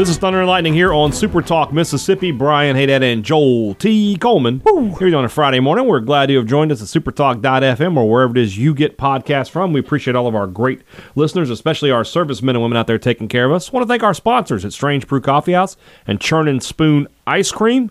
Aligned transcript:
This 0.00 0.08
is 0.08 0.16
Thunder 0.16 0.38
and 0.38 0.48
Lightning 0.48 0.72
here 0.72 0.94
on 0.94 1.12
Super 1.12 1.42
Talk 1.42 1.74
Mississippi. 1.74 2.30
Brian 2.30 2.74
Haydad 2.74 3.02
and 3.02 3.22
Joel 3.22 3.74
T. 3.74 4.16
Coleman 4.16 4.62
here 4.98 5.14
on 5.14 5.26
a 5.26 5.28
Friday 5.28 5.60
morning. 5.60 5.86
We're 5.86 6.00
glad 6.00 6.30
you 6.30 6.38
have 6.38 6.46
joined 6.46 6.72
us 6.72 6.80
at 6.80 6.88
supertalk.fm 6.88 7.98
or 7.98 8.08
wherever 8.08 8.32
it 8.32 8.38
is 8.38 8.56
you 8.56 8.72
get 8.72 8.96
podcasts 8.96 9.50
from. 9.50 9.74
We 9.74 9.80
appreciate 9.80 10.16
all 10.16 10.26
of 10.26 10.34
our 10.34 10.46
great 10.46 10.80
listeners, 11.16 11.50
especially 11.50 11.90
our 11.90 12.02
servicemen 12.02 12.56
and 12.56 12.62
women 12.62 12.78
out 12.78 12.86
there 12.86 12.96
taking 12.96 13.28
care 13.28 13.44
of 13.44 13.52
us. 13.52 13.74
want 13.74 13.84
to 13.84 13.86
thank 13.86 14.02
our 14.02 14.14
sponsors 14.14 14.64
at 14.64 14.72
Strange 14.72 15.06
Brew 15.06 15.20
Coffee 15.20 15.52
House 15.52 15.76
and 16.06 16.18
Churn 16.18 16.48
and 16.48 16.62
Spoon 16.62 17.06
Ice 17.26 17.52
Cream. 17.52 17.90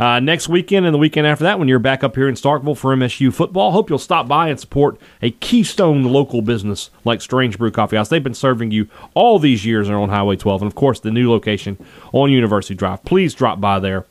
Uh, 0.00 0.18
next 0.18 0.48
weekend 0.48 0.86
and 0.86 0.94
the 0.94 0.98
weekend 0.98 1.26
after 1.26 1.44
that, 1.44 1.58
when 1.58 1.68
you're 1.68 1.78
back 1.78 2.02
up 2.02 2.16
here 2.16 2.26
in 2.26 2.34
Starkville 2.34 2.74
for 2.74 2.96
MSU 2.96 3.30
football, 3.32 3.70
hope 3.70 3.90
you'll 3.90 3.98
stop 3.98 4.26
by 4.26 4.48
and 4.48 4.58
support 4.58 4.98
a 5.20 5.30
keystone 5.30 6.04
local 6.04 6.40
business 6.40 6.88
like 7.04 7.20
Strange 7.20 7.58
Brew 7.58 7.70
Coffee 7.70 7.96
House. 7.96 8.08
They've 8.08 8.24
been 8.24 8.32
serving 8.32 8.70
you 8.70 8.88
all 9.12 9.38
these 9.38 9.66
years 9.66 9.90
on 9.90 10.08
Highway 10.08 10.36
12, 10.36 10.62
and 10.62 10.70
of 10.70 10.74
course, 10.74 11.00
the 11.00 11.10
new 11.10 11.30
location 11.30 11.76
on 12.14 12.32
University 12.32 12.74
Drive. 12.74 13.04
Please 13.04 13.34
drop 13.34 13.60
by 13.60 13.78
there. 13.78 14.06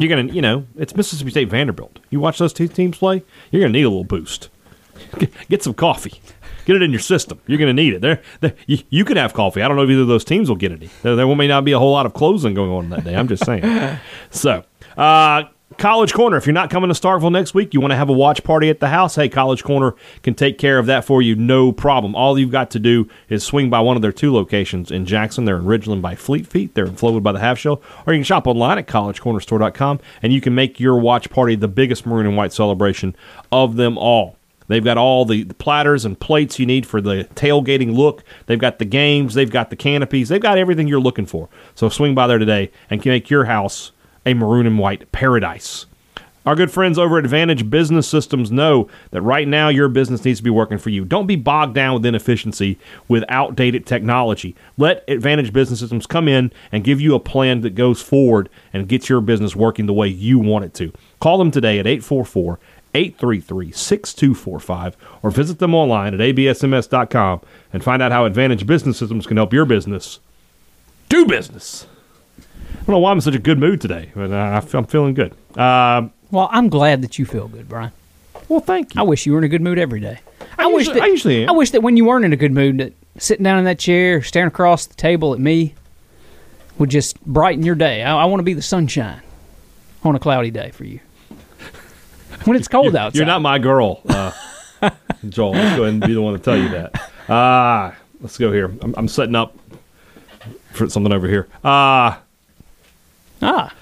You're 0.00 0.08
gonna, 0.08 0.32
you 0.32 0.42
know, 0.42 0.66
it's 0.76 0.96
Mississippi 0.96 1.30
State 1.30 1.48
Vanderbilt. 1.48 2.00
You 2.10 2.18
watch 2.18 2.38
those 2.38 2.52
two 2.52 2.66
teams 2.66 2.98
play, 2.98 3.22
you're 3.52 3.62
gonna 3.62 3.72
need 3.72 3.84
a 3.84 3.90
little 3.90 4.02
boost. 4.02 4.48
Get 5.48 5.62
some 5.62 5.74
coffee. 5.74 6.20
Get 6.64 6.76
it 6.76 6.82
in 6.82 6.90
your 6.90 7.00
system. 7.00 7.40
You're 7.46 7.58
going 7.58 7.74
to 7.76 7.82
need 7.82 7.92
it. 7.92 8.00
There, 8.00 8.22
there 8.40 8.54
you, 8.66 8.78
you, 8.88 9.04
could 9.04 9.18
have 9.18 9.34
coffee. 9.34 9.60
I 9.60 9.68
don't 9.68 9.76
know 9.76 9.82
if 9.82 9.90
either 9.90 10.02
of 10.02 10.08
those 10.08 10.24
teams 10.24 10.48
will 10.48 10.56
get 10.56 10.72
any. 10.72 10.88
There, 11.02 11.14
there 11.14 11.36
may 11.36 11.46
not 11.46 11.64
be 11.64 11.72
a 11.72 11.78
whole 11.78 11.92
lot 11.92 12.06
of 12.06 12.14
closing 12.14 12.54
going 12.54 12.70
on 12.70 12.88
that 12.88 13.04
day. 13.04 13.14
I'm 13.14 13.28
just 13.28 13.44
saying. 13.44 13.98
so, 14.30 14.64
uh, 14.96 15.44
College 15.78 16.12
Corner, 16.12 16.36
if 16.36 16.46
you're 16.46 16.52
not 16.52 16.70
coming 16.70 16.92
to 16.92 16.98
Starkville 16.98 17.32
next 17.32 17.54
week, 17.54 17.74
you 17.74 17.80
want 17.80 17.90
to 17.90 17.96
have 17.96 18.08
a 18.08 18.12
watch 18.12 18.44
party 18.44 18.70
at 18.70 18.80
the 18.80 18.88
house, 18.88 19.16
hey, 19.16 19.28
College 19.28 19.64
Corner 19.64 19.94
can 20.22 20.34
take 20.34 20.58
care 20.58 20.78
of 20.78 20.86
that 20.86 21.04
for 21.04 21.20
you, 21.20 21.34
no 21.34 21.72
problem. 21.72 22.14
All 22.14 22.38
you've 22.38 22.52
got 22.52 22.70
to 22.72 22.78
do 22.78 23.08
is 23.28 23.42
swing 23.42 23.70
by 23.70 23.80
one 23.80 23.96
of 23.96 24.02
their 24.02 24.12
two 24.12 24.32
locations 24.32 24.90
in 24.90 25.04
Jackson. 25.04 25.44
They're 25.44 25.56
in 25.56 25.64
Ridgeland 25.64 26.02
by 26.02 26.14
Fleet 26.14 26.46
Feet, 26.46 26.74
they're 26.74 26.86
in 26.86 26.94
Flowood 26.94 27.22
by 27.22 27.32
the 27.32 27.40
Half 27.40 27.58
Shell, 27.58 27.82
or 28.06 28.12
you 28.12 28.18
can 28.18 28.24
shop 28.24 28.46
online 28.46 28.78
at 28.78 28.86
collegecornerstore.com 28.86 30.00
and 30.22 30.32
you 30.32 30.40
can 30.40 30.54
make 30.54 30.78
your 30.78 30.98
watch 30.98 31.28
party 31.30 31.56
the 31.56 31.68
biggest 31.68 32.06
maroon 32.06 32.26
and 32.26 32.36
white 32.36 32.52
celebration 32.52 33.16
of 33.50 33.76
them 33.76 33.98
all. 33.98 34.36
They've 34.66 34.84
got 34.84 34.96
all 34.96 35.24
the, 35.24 35.44
platters 35.44 36.04
and 36.04 36.18
plates 36.18 36.58
you 36.58 36.66
need 36.66 36.86
for 36.86 37.00
the 37.00 37.28
tailgating 37.34 37.94
look. 37.94 38.24
They've 38.46 38.58
got 38.58 38.78
the 38.78 38.86
games, 38.86 39.34
they've 39.34 39.50
got 39.50 39.70
the 39.70 39.76
canopies, 39.76 40.28
they've 40.28 40.40
got 40.40 40.56
everything 40.56 40.88
you're 40.88 41.00
looking 41.00 41.26
for. 41.26 41.48
So 41.74 41.88
swing 41.88 42.14
by 42.14 42.26
there 42.26 42.38
today 42.38 42.70
and 42.88 43.04
make 43.04 43.28
your 43.28 43.44
house 43.44 43.92
a 44.26 44.34
maroon 44.34 44.66
and 44.66 44.78
white 44.78 45.10
paradise. 45.12 45.86
Our 46.46 46.54
good 46.54 46.70
friends 46.70 46.98
over 46.98 47.16
at 47.16 47.24
Advantage 47.24 47.70
Business 47.70 48.06
Systems 48.06 48.52
know 48.52 48.86
that 49.12 49.22
right 49.22 49.48
now 49.48 49.70
your 49.70 49.88
business 49.88 50.26
needs 50.26 50.40
to 50.40 50.44
be 50.44 50.50
working 50.50 50.76
for 50.76 50.90
you. 50.90 51.06
Don't 51.06 51.26
be 51.26 51.36
bogged 51.36 51.74
down 51.74 51.94
with 51.94 52.04
inefficiency 52.04 52.78
with 53.08 53.24
outdated 53.30 53.86
technology. 53.86 54.54
Let 54.76 55.08
Advantage 55.08 55.54
Business 55.54 55.80
Systems 55.80 56.06
come 56.06 56.28
in 56.28 56.52
and 56.70 56.84
give 56.84 57.00
you 57.00 57.14
a 57.14 57.20
plan 57.20 57.62
that 57.62 57.74
goes 57.74 58.02
forward 58.02 58.50
and 58.74 58.86
gets 58.86 59.08
your 59.08 59.22
business 59.22 59.56
working 59.56 59.86
the 59.86 59.94
way 59.94 60.08
you 60.08 60.38
want 60.38 60.66
it 60.66 60.74
to. 60.74 60.92
Call 61.18 61.38
them 61.38 61.50
today 61.50 61.78
at 61.78 61.86
844 61.86 62.58
833 62.94 63.72
6245 63.72 64.96
or 65.22 65.30
visit 65.30 65.58
them 65.58 65.74
online 65.74 66.12
at 66.12 66.20
absms.com 66.20 67.40
and 67.72 67.82
find 67.82 68.02
out 68.02 68.12
how 68.12 68.26
Advantage 68.26 68.66
Business 68.66 68.98
Systems 68.98 69.26
can 69.26 69.38
help 69.38 69.54
your 69.54 69.64
business 69.64 70.20
do 71.08 71.24
business. 71.24 71.86
I 72.84 72.86
don't 72.88 72.96
know 72.96 72.98
why 72.98 73.12
I'm 73.12 73.16
in 73.16 73.22
such 73.22 73.34
a 73.34 73.38
good 73.38 73.58
mood 73.58 73.80
today, 73.80 74.12
but 74.14 74.30
uh, 74.30 74.60
I'm 74.74 74.84
feeling 74.84 75.14
good. 75.14 75.32
Uh, 75.56 76.08
well, 76.30 76.50
I'm 76.52 76.68
glad 76.68 77.00
that 77.00 77.18
you 77.18 77.24
feel 77.24 77.48
good, 77.48 77.66
Brian. 77.66 77.92
Well, 78.46 78.60
thank 78.60 78.94
you. 78.94 79.00
I 79.00 79.04
wish 79.04 79.24
you 79.24 79.32
were 79.32 79.38
in 79.38 79.44
a 79.44 79.48
good 79.48 79.62
mood 79.62 79.78
every 79.78 80.00
day. 80.00 80.18
I, 80.58 80.64
I 80.64 80.66
wish 80.66 80.88
usually, 80.88 81.00
that 81.00 81.04
I 81.04 81.06
usually 81.06 81.42
am. 81.44 81.48
I 81.48 81.52
wish 81.52 81.70
that 81.70 81.82
when 81.82 81.96
you 81.96 82.04
weren't 82.04 82.26
in 82.26 82.34
a 82.34 82.36
good 82.36 82.52
mood, 82.52 82.76
that 82.76 82.92
sitting 83.16 83.42
down 83.42 83.58
in 83.58 83.64
that 83.64 83.78
chair, 83.78 84.22
staring 84.22 84.48
across 84.48 84.84
the 84.84 84.94
table 84.96 85.32
at 85.32 85.40
me, 85.40 85.74
would 86.76 86.90
just 86.90 87.18
brighten 87.24 87.64
your 87.64 87.74
day. 87.74 88.02
I, 88.02 88.18
I 88.18 88.26
want 88.26 88.40
to 88.40 88.44
be 88.44 88.52
the 88.52 88.60
sunshine 88.60 89.22
on 90.02 90.14
a 90.14 90.18
cloudy 90.18 90.50
day 90.50 90.70
for 90.70 90.84
you. 90.84 91.00
When 92.44 92.54
it's 92.54 92.68
cold 92.68 92.92
you're, 92.92 92.98
outside, 92.98 93.16
you're 93.16 93.26
not 93.26 93.40
my 93.40 93.58
girl, 93.58 94.02
uh, 94.10 94.30
Joel. 95.30 95.52
Let's 95.52 95.76
go 95.76 95.84
ahead 95.84 95.94
and 95.94 96.00
be 96.02 96.12
the 96.12 96.20
one 96.20 96.34
to 96.34 96.38
tell 96.38 96.58
you 96.58 96.68
that. 96.68 97.10
Ah, 97.30 97.86
uh, 97.86 97.94
let's 98.20 98.36
go 98.36 98.52
here. 98.52 98.66
I'm, 98.82 98.94
I'm 98.98 99.08
setting 99.08 99.34
up 99.34 99.56
for 100.72 100.86
something 100.90 101.14
over 101.14 101.26
here. 101.26 101.48
Ah. 101.64 102.18
Uh, 102.18 102.23
Ah. 103.44 103.74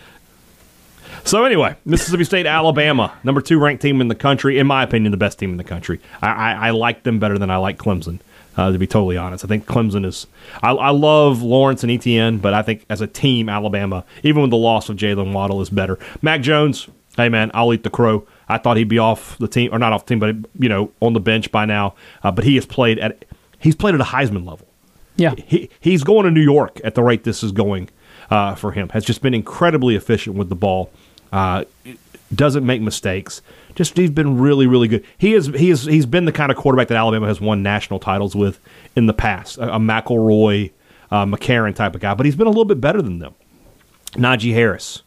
So 1.24 1.44
anyway, 1.44 1.76
Mississippi 1.84 2.24
State, 2.24 2.46
Alabama, 2.46 3.16
number 3.22 3.40
two 3.40 3.58
ranked 3.58 3.80
team 3.80 4.00
in 4.00 4.08
the 4.08 4.14
country. 4.14 4.58
In 4.58 4.66
my 4.66 4.82
opinion, 4.82 5.12
the 5.12 5.16
best 5.16 5.38
team 5.38 5.52
in 5.52 5.56
the 5.56 5.64
country. 5.64 6.00
I, 6.20 6.28
I, 6.28 6.52
I 6.52 6.70
like 6.70 7.04
them 7.04 7.20
better 7.20 7.38
than 7.38 7.50
I 7.50 7.56
like 7.56 7.78
Clemson. 7.78 8.18
Uh, 8.56 8.70
to 8.70 8.78
be 8.78 8.86
totally 8.86 9.16
honest, 9.16 9.44
I 9.44 9.48
think 9.48 9.64
Clemson 9.64 10.04
is. 10.04 10.26
I, 10.62 10.72
I, 10.72 10.90
love 10.90 11.40
Lawrence 11.40 11.82
and 11.84 11.90
Etienne, 11.90 12.36
but 12.36 12.52
I 12.52 12.60
think 12.60 12.84
as 12.90 13.00
a 13.00 13.06
team, 13.06 13.48
Alabama, 13.48 14.04
even 14.22 14.42
with 14.42 14.50
the 14.50 14.58
loss 14.58 14.90
of 14.90 14.96
Jaylen 14.96 15.32
Waddle, 15.32 15.62
is 15.62 15.70
better. 15.70 15.98
Mac 16.20 16.42
Jones, 16.42 16.86
hey 17.16 17.30
man, 17.30 17.50
I'll 17.54 17.72
eat 17.72 17.82
the 17.82 17.88
crow. 17.88 18.26
I 18.50 18.58
thought 18.58 18.76
he'd 18.76 18.88
be 18.88 18.98
off 18.98 19.38
the 19.38 19.48
team, 19.48 19.72
or 19.72 19.78
not 19.78 19.94
off 19.94 20.04
the 20.04 20.10
team, 20.10 20.18
but 20.18 20.36
you 20.62 20.68
know, 20.68 20.92
on 21.00 21.14
the 21.14 21.20
bench 21.20 21.50
by 21.50 21.64
now. 21.64 21.94
Uh, 22.22 22.30
but 22.30 22.44
he 22.44 22.56
has 22.56 22.66
played 22.66 22.98
at 22.98 23.24
he's 23.58 23.76
played 23.76 23.94
at 23.94 24.02
a 24.02 24.04
Heisman 24.04 24.46
level. 24.46 24.66
Yeah, 25.16 25.34
he 25.46 25.70
he's 25.80 26.04
going 26.04 26.24
to 26.24 26.30
New 26.30 26.42
York 26.42 26.78
at 26.84 26.94
the 26.94 27.02
rate 27.02 27.24
this 27.24 27.42
is 27.42 27.52
going 27.52 27.88
uh, 28.32 28.54
for 28.54 28.72
him. 28.72 28.88
Has 28.88 29.04
just 29.04 29.20
been 29.20 29.34
incredibly 29.34 29.94
efficient 29.94 30.36
with 30.36 30.48
the 30.48 30.54
ball. 30.54 30.90
Uh, 31.30 31.64
doesn't 32.34 32.64
make 32.64 32.80
mistakes. 32.80 33.42
Just 33.74 33.94
he's 33.94 34.10
been 34.10 34.38
really, 34.38 34.66
really 34.66 34.88
good. 34.88 35.04
He 35.18 35.34
is 35.34 35.48
he 35.48 35.70
is 35.70 35.84
he's 35.84 36.06
been 36.06 36.24
the 36.24 36.32
kind 36.32 36.50
of 36.50 36.56
quarterback 36.56 36.88
that 36.88 36.96
Alabama 36.96 37.26
has 37.26 37.42
won 37.42 37.62
national 37.62 38.00
titles 38.00 38.34
with 38.34 38.58
in 38.96 39.04
the 39.04 39.12
past. 39.12 39.58
A, 39.58 39.74
a 39.74 39.78
McElroy, 39.78 40.70
uh, 41.10 41.26
McCarron 41.26 41.74
type 41.74 41.94
of 41.94 42.00
guy, 42.00 42.14
but 42.14 42.24
he's 42.24 42.34
been 42.34 42.46
a 42.46 42.50
little 42.50 42.64
bit 42.64 42.80
better 42.80 43.02
than 43.02 43.18
them. 43.18 43.34
Najee 44.12 44.54
Harris. 44.54 45.02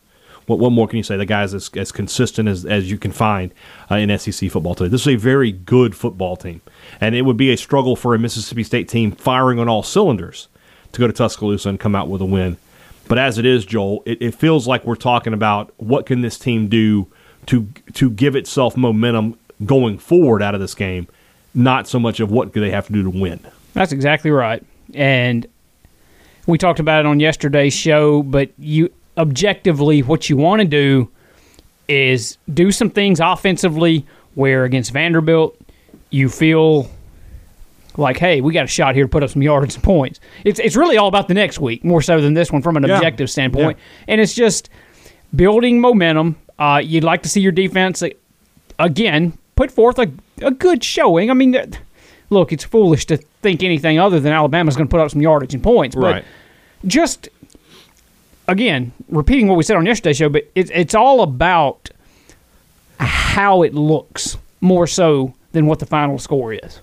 What, 0.45 0.59
what 0.59 0.71
more 0.71 0.87
can 0.87 0.97
you 0.97 1.03
say? 1.03 1.17
The 1.17 1.25
guy's 1.25 1.55
as, 1.55 1.71
as 1.75 1.91
consistent 1.91 2.47
as, 2.47 2.63
as 2.63 2.91
you 2.91 2.99
can 2.99 3.11
find 3.11 3.51
uh, 3.89 3.95
in 3.95 4.15
SEC 4.19 4.51
football 4.51 4.75
today. 4.75 4.89
This 4.89 5.01
is 5.01 5.07
a 5.07 5.15
very 5.15 5.51
good 5.51 5.95
football 5.95 6.37
team, 6.37 6.61
and 7.01 7.15
it 7.15 7.23
would 7.23 7.37
be 7.37 7.51
a 7.51 7.57
struggle 7.57 7.95
for 7.95 8.13
a 8.13 8.19
Mississippi 8.19 8.63
State 8.63 8.87
team 8.87 9.11
firing 9.11 9.57
on 9.57 9.67
all 9.67 9.81
cylinders 9.81 10.47
to 10.91 10.99
go 10.99 11.07
to 11.07 11.13
Tuscaloosa 11.13 11.69
and 11.69 11.79
come 11.79 11.95
out 11.95 12.09
with 12.09 12.21
a 12.21 12.25
win 12.25 12.57
but 13.07 13.17
as 13.17 13.38
it 13.38 13.45
is, 13.45 13.66
Joel, 13.66 14.03
it, 14.05 14.21
it 14.21 14.35
feels 14.35 14.67
like 14.67 14.85
we're 14.85 14.95
talking 14.95 15.33
about 15.33 15.73
what 15.77 16.05
can 16.05 16.21
this 16.21 16.38
team 16.38 16.67
do 16.67 17.07
to 17.47 17.67
to 17.93 18.09
give 18.09 18.35
itself 18.35 18.75
momentum 18.75 19.38
going 19.66 19.97
forward 19.97 20.41
out 20.41 20.55
of 20.55 20.61
this 20.61 20.75
game, 20.75 21.07
not 21.53 21.88
so 21.88 21.99
much 21.99 22.19
of 22.19 22.31
what 22.31 22.53
do 22.53 22.59
they 22.59 22.71
have 22.71 22.88
to 22.88 22.93
do 22.93 23.03
to 23.03 23.09
win. 23.09 23.39
That's 23.73 23.91
exactly 23.91 24.31
right. 24.31 24.63
And 24.93 25.45
we 26.47 26.57
talked 26.57 26.79
about 26.79 27.01
it 27.01 27.05
on 27.05 27.19
yesterday's 27.19 27.73
show, 27.73 28.23
but 28.23 28.51
you 28.57 28.91
objectively 29.17 30.01
what 30.03 30.29
you 30.29 30.37
want 30.37 30.61
to 30.61 30.67
do 30.67 31.09
is 31.87 32.37
do 32.53 32.72
some 32.72 32.89
things 32.89 33.19
offensively 33.19 34.05
where 34.33 34.63
against 34.63 34.91
Vanderbilt 34.91 35.57
you 36.09 36.29
feel 36.29 36.90
like, 37.97 38.17
hey, 38.17 38.41
we 38.41 38.53
got 38.53 38.65
a 38.65 38.67
shot 38.67 38.95
here 38.95 39.05
to 39.05 39.09
put 39.09 39.23
up 39.23 39.29
some 39.29 39.41
yards 39.41 39.75
and 39.75 39.83
points. 39.83 40.19
It's 40.43 40.59
it's 40.59 40.75
really 40.75 40.97
all 40.97 41.07
about 41.07 41.27
the 41.27 41.33
next 41.33 41.59
week 41.59 41.83
more 41.83 42.01
so 42.01 42.21
than 42.21 42.33
this 42.33 42.51
one 42.51 42.61
from 42.61 42.77
an 42.77 42.83
yeah. 42.83 42.95
objective 42.95 43.29
standpoint, 43.29 43.77
yeah. 43.77 44.13
and 44.13 44.21
it's 44.21 44.33
just 44.33 44.69
building 45.35 45.79
momentum. 45.79 46.37
Uh, 46.57 46.81
you'd 46.83 47.03
like 47.03 47.23
to 47.23 47.29
see 47.29 47.41
your 47.41 47.51
defense 47.51 48.01
uh, 48.01 48.09
again 48.79 49.37
put 49.55 49.71
forth 49.71 49.99
a, 49.99 50.11
a 50.41 50.51
good 50.51 50.83
showing. 50.83 51.29
I 51.29 51.33
mean, 51.33 51.55
look, 52.29 52.51
it's 52.51 52.63
foolish 52.63 53.05
to 53.07 53.17
think 53.17 53.63
anything 53.63 53.99
other 53.99 54.19
than 54.19 54.33
Alabama's 54.33 54.75
going 54.75 54.87
to 54.87 54.91
put 54.91 54.99
up 54.99 55.11
some 55.11 55.21
yardage 55.21 55.53
and 55.53 55.63
points, 55.63 55.95
but 55.95 56.13
right. 56.13 56.25
just 56.85 57.29
again 58.47 58.91
repeating 59.09 59.47
what 59.47 59.57
we 59.57 59.63
said 59.63 59.77
on 59.77 59.85
yesterday's 59.85 60.17
show, 60.17 60.29
but 60.29 60.49
it's 60.55 60.71
it's 60.73 60.95
all 60.95 61.21
about 61.21 61.89
how 62.99 63.63
it 63.63 63.73
looks 63.73 64.37
more 64.61 64.87
so 64.87 65.33
than 65.51 65.65
what 65.65 65.79
the 65.79 65.85
final 65.85 66.17
score 66.17 66.53
is 66.53 66.79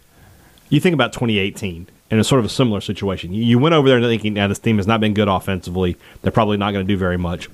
you 0.72 0.80
think 0.80 0.94
about 0.94 1.12
2018 1.12 1.86
and 2.10 2.20
it's 2.20 2.28
sort 2.28 2.38
of 2.38 2.46
a 2.46 2.48
similar 2.48 2.80
situation. 2.80 3.32
You, 3.32 3.58
went 3.58 3.74
over 3.74 3.88
there 3.88 4.00
thinking, 4.00 4.34
now 4.34 4.48
this 4.48 4.58
team 4.58 4.78
has 4.78 4.86
not 4.86 5.00
been 5.00 5.12
good 5.12 5.28
offensively. 5.28 5.96
They're 6.22 6.32
probably 6.32 6.56
not 6.56 6.72
going 6.72 6.86
to 6.86 6.92
do 6.92 6.96
very 6.96 7.18
much. 7.18 7.48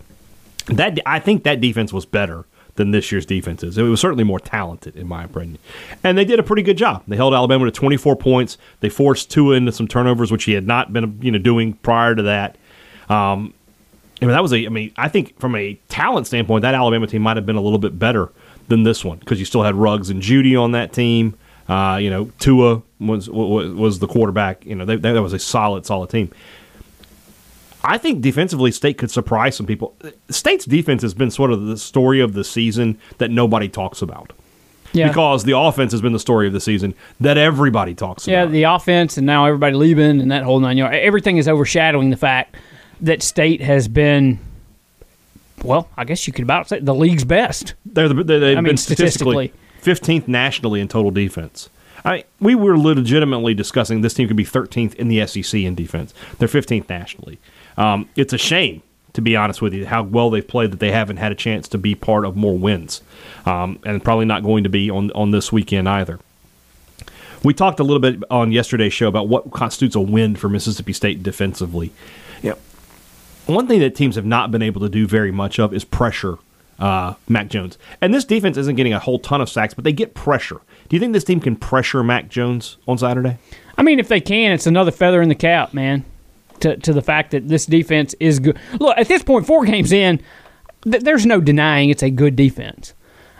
That 0.66 0.98
I 1.04 1.18
think 1.18 1.42
that 1.42 1.60
defense 1.60 1.92
was 1.92 2.06
better 2.06 2.44
than 2.76 2.92
this 2.92 3.10
year's 3.10 3.26
defenses. 3.26 3.76
It 3.76 3.82
was 3.82 4.00
certainly 4.00 4.22
more 4.22 4.38
talented, 4.38 4.96
in 4.96 5.08
my 5.08 5.24
opinion. 5.24 5.58
And 6.04 6.16
they 6.16 6.24
did 6.24 6.38
a 6.38 6.44
pretty 6.44 6.62
good 6.62 6.76
job. 6.76 7.02
They 7.08 7.16
held 7.16 7.34
Alabama 7.34 7.64
to 7.64 7.72
24 7.72 8.14
points. 8.16 8.56
They 8.80 8.88
forced 8.88 9.30
Tua 9.30 9.56
into 9.56 9.72
some 9.72 9.88
turnovers, 9.88 10.30
which 10.30 10.44
he 10.44 10.52
had 10.52 10.66
not 10.66 10.92
been 10.92 11.18
you 11.20 11.32
know 11.32 11.38
doing 11.38 11.74
prior 11.74 12.14
to 12.14 12.22
that. 12.22 12.56
Um, 13.08 13.52
I 14.22 14.26
mean, 14.26 14.32
that 14.32 14.42
was 14.42 14.52
a. 14.52 14.64
I 14.64 14.68
mean, 14.68 14.92
I 14.96 15.08
think 15.08 15.38
from 15.40 15.56
a 15.56 15.74
talent 15.88 16.28
standpoint, 16.28 16.62
that 16.62 16.74
Alabama 16.74 17.08
team 17.08 17.22
might 17.22 17.36
have 17.36 17.46
been 17.46 17.56
a 17.56 17.60
little 17.60 17.78
bit 17.78 17.98
better 17.98 18.30
than 18.68 18.84
this 18.84 19.04
one 19.04 19.18
because 19.18 19.40
you 19.40 19.44
still 19.44 19.64
had 19.64 19.74
Ruggs 19.74 20.08
and 20.08 20.22
Jeudy 20.22 20.60
on 20.60 20.72
that 20.72 20.92
team. 20.92 21.36
Uh, 21.68 21.98
you 22.00 22.10
know, 22.10 22.30
Tua 22.38 22.82
was 22.98 23.28
was, 23.28 23.70
was 23.72 23.98
the 23.98 24.06
quarterback. 24.06 24.64
You 24.64 24.74
know, 24.74 24.84
they, 24.84 24.96
that 24.96 25.22
was 25.22 25.32
a 25.32 25.38
solid, 25.38 25.84
solid 25.84 26.10
team. 26.10 26.30
I 27.84 27.96
think 27.98 28.22
defensively, 28.22 28.72
State 28.72 28.98
could 28.98 29.10
surprise 29.10 29.56
some 29.56 29.66
people. 29.66 29.94
State's 30.30 30.64
defense 30.64 31.02
has 31.02 31.14
been 31.14 31.30
sort 31.30 31.52
of 31.52 31.66
the 31.66 31.76
story 31.76 32.20
of 32.20 32.32
the 32.32 32.42
season 32.42 32.98
that 33.18 33.30
nobody 33.30 33.68
talks 33.68 34.02
about. 34.02 34.32
Yeah. 34.92 35.08
Because 35.08 35.44
the 35.44 35.56
offense 35.56 35.92
has 35.92 36.00
been 36.00 36.12
the 36.14 36.18
story 36.18 36.46
of 36.46 36.52
the 36.52 36.60
season 36.60 36.94
that 37.20 37.36
everybody 37.36 37.94
talks 37.94 38.26
Yeah, 38.26 38.42
about. 38.42 38.48
Yeah, 38.48 38.52
the 38.52 38.62
offense, 38.74 39.18
and 39.18 39.26
now 39.26 39.44
everybody 39.44 39.76
leaving, 39.76 40.20
and 40.20 40.30
that 40.32 40.42
whole 40.42 40.60
nine 40.60 40.78
yards. 40.78 40.96
Everything 40.98 41.36
is 41.36 41.46
overshadowing 41.46 42.10
the 42.10 42.16
fact 42.16 42.56
that 43.02 43.22
State 43.22 43.60
has 43.60 43.86
been, 43.86 44.38
well, 45.62 45.88
I 45.96 46.04
guess 46.04 46.26
you 46.26 46.32
could 46.32 46.42
about 46.44 46.68
say 46.70 46.80
the 46.80 46.94
league's 46.94 47.24
best. 47.24 47.74
They're 47.84 48.08
the, 48.08 48.24
they, 48.24 48.38
they've 48.38 48.56
I 48.56 48.60
mean, 48.60 48.70
been 48.70 48.76
statistically 48.78 49.52
fifteenth 49.78 50.28
nationally 50.28 50.80
in 50.80 50.88
total 50.88 51.10
defense. 51.10 51.70
I 52.04 52.24
we 52.40 52.54
were 52.54 52.78
legitimately 52.78 53.54
discussing 53.54 54.00
this 54.00 54.14
team 54.14 54.28
could 54.28 54.36
be 54.36 54.44
thirteenth 54.44 54.94
in 54.94 55.08
the 55.08 55.26
SEC 55.26 55.60
in 55.60 55.74
defense. 55.74 56.14
They're 56.38 56.48
fifteenth 56.48 56.88
nationally. 56.88 57.38
Um, 57.76 58.08
it's 58.16 58.32
a 58.32 58.38
shame, 58.38 58.82
to 59.12 59.20
be 59.20 59.36
honest 59.36 59.62
with 59.62 59.72
you, 59.74 59.86
how 59.86 60.02
well 60.02 60.30
they've 60.30 60.46
played 60.46 60.72
that 60.72 60.80
they 60.80 60.90
haven't 60.92 61.18
had 61.18 61.32
a 61.32 61.36
chance 61.36 61.68
to 61.68 61.78
be 61.78 61.94
part 61.94 62.24
of 62.24 62.36
more 62.36 62.56
wins, 62.56 63.02
um, 63.46 63.78
and 63.84 64.02
probably 64.02 64.26
not 64.26 64.42
going 64.42 64.64
to 64.64 64.70
be 64.70 64.90
on 64.90 65.10
on 65.12 65.30
this 65.30 65.52
weekend 65.52 65.88
either. 65.88 66.18
We 67.44 67.54
talked 67.54 67.78
a 67.78 67.84
little 67.84 68.00
bit 68.00 68.22
on 68.30 68.50
yesterday's 68.50 68.92
show 68.92 69.06
about 69.06 69.28
what 69.28 69.52
constitutes 69.52 69.94
a 69.94 70.00
win 70.00 70.34
for 70.34 70.48
Mississippi 70.48 70.92
State 70.92 71.22
defensively. 71.22 71.92
Know, 72.42 72.58
one 73.46 73.66
thing 73.66 73.80
that 73.80 73.94
teams 73.94 74.16
have 74.16 74.26
not 74.26 74.50
been 74.50 74.62
able 74.62 74.80
to 74.80 74.88
do 74.88 75.06
very 75.06 75.30
much 75.30 75.58
of 75.58 75.72
is 75.72 75.84
pressure 75.84 76.38
uh, 76.78 77.14
Mac 77.28 77.48
Jones. 77.48 77.78
And 78.00 78.14
this 78.14 78.24
defense 78.24 78.56
isn't 78.56 78.76
getting 78.76 78.92
a 78.92 78.98
whole 78.98 79.18
ton 79.18 79.40
of 79.40 79.48
sacks, 79.48 79.74
but 79.74 79.84
they 79.84 79.92
get 79.92 80.14
pressure. 80.14 80.60
Do 80.88 80.96
you 80.96 81.00
think 81.00 81.12
this 81.12 81.24
team 81.24 81.40
can 81.40 81.56
pressure 81.56 82.02
Mac 82.02 82.28
Jones 82.28 82.78
on 82.86 82.98
Saturday? 82.98 83.38
I 83.76 83.82
mean, 83.82 83.98
if 83.98 84.08
they 84.08 84.20
can, 84.20 84.52
it's 84.52 84.66
another 84.66 84.90
feather 84.90 85.20
in 85.22 85.28
the 85.28 85.34
cap, 85.34 85.74
man. 85.74 86.04
To 86.60 86.76
to 86.76 86.92
the 86.92 87.02
fact 87.02 87.30
that 87.30 87.46
this 87.48 87.66
defense 87.66 88.14
is 88.18 88.40
good. 88.40 88.58
Look, 88.80 88.98
at 88.98 89.06
this 89.06 89.22
point, 89.22 89.46
four 89.46 89.64
games 89.64 89.92
in, 89.92 90.20
th- 90.82 91.04
there's 91.04 91.24
no 91.24 91.40
denying 91.40 91.90
it's 91.90 92.02
a 92.02 92.10
good 92.10 92.34
defense. 92.34 92.94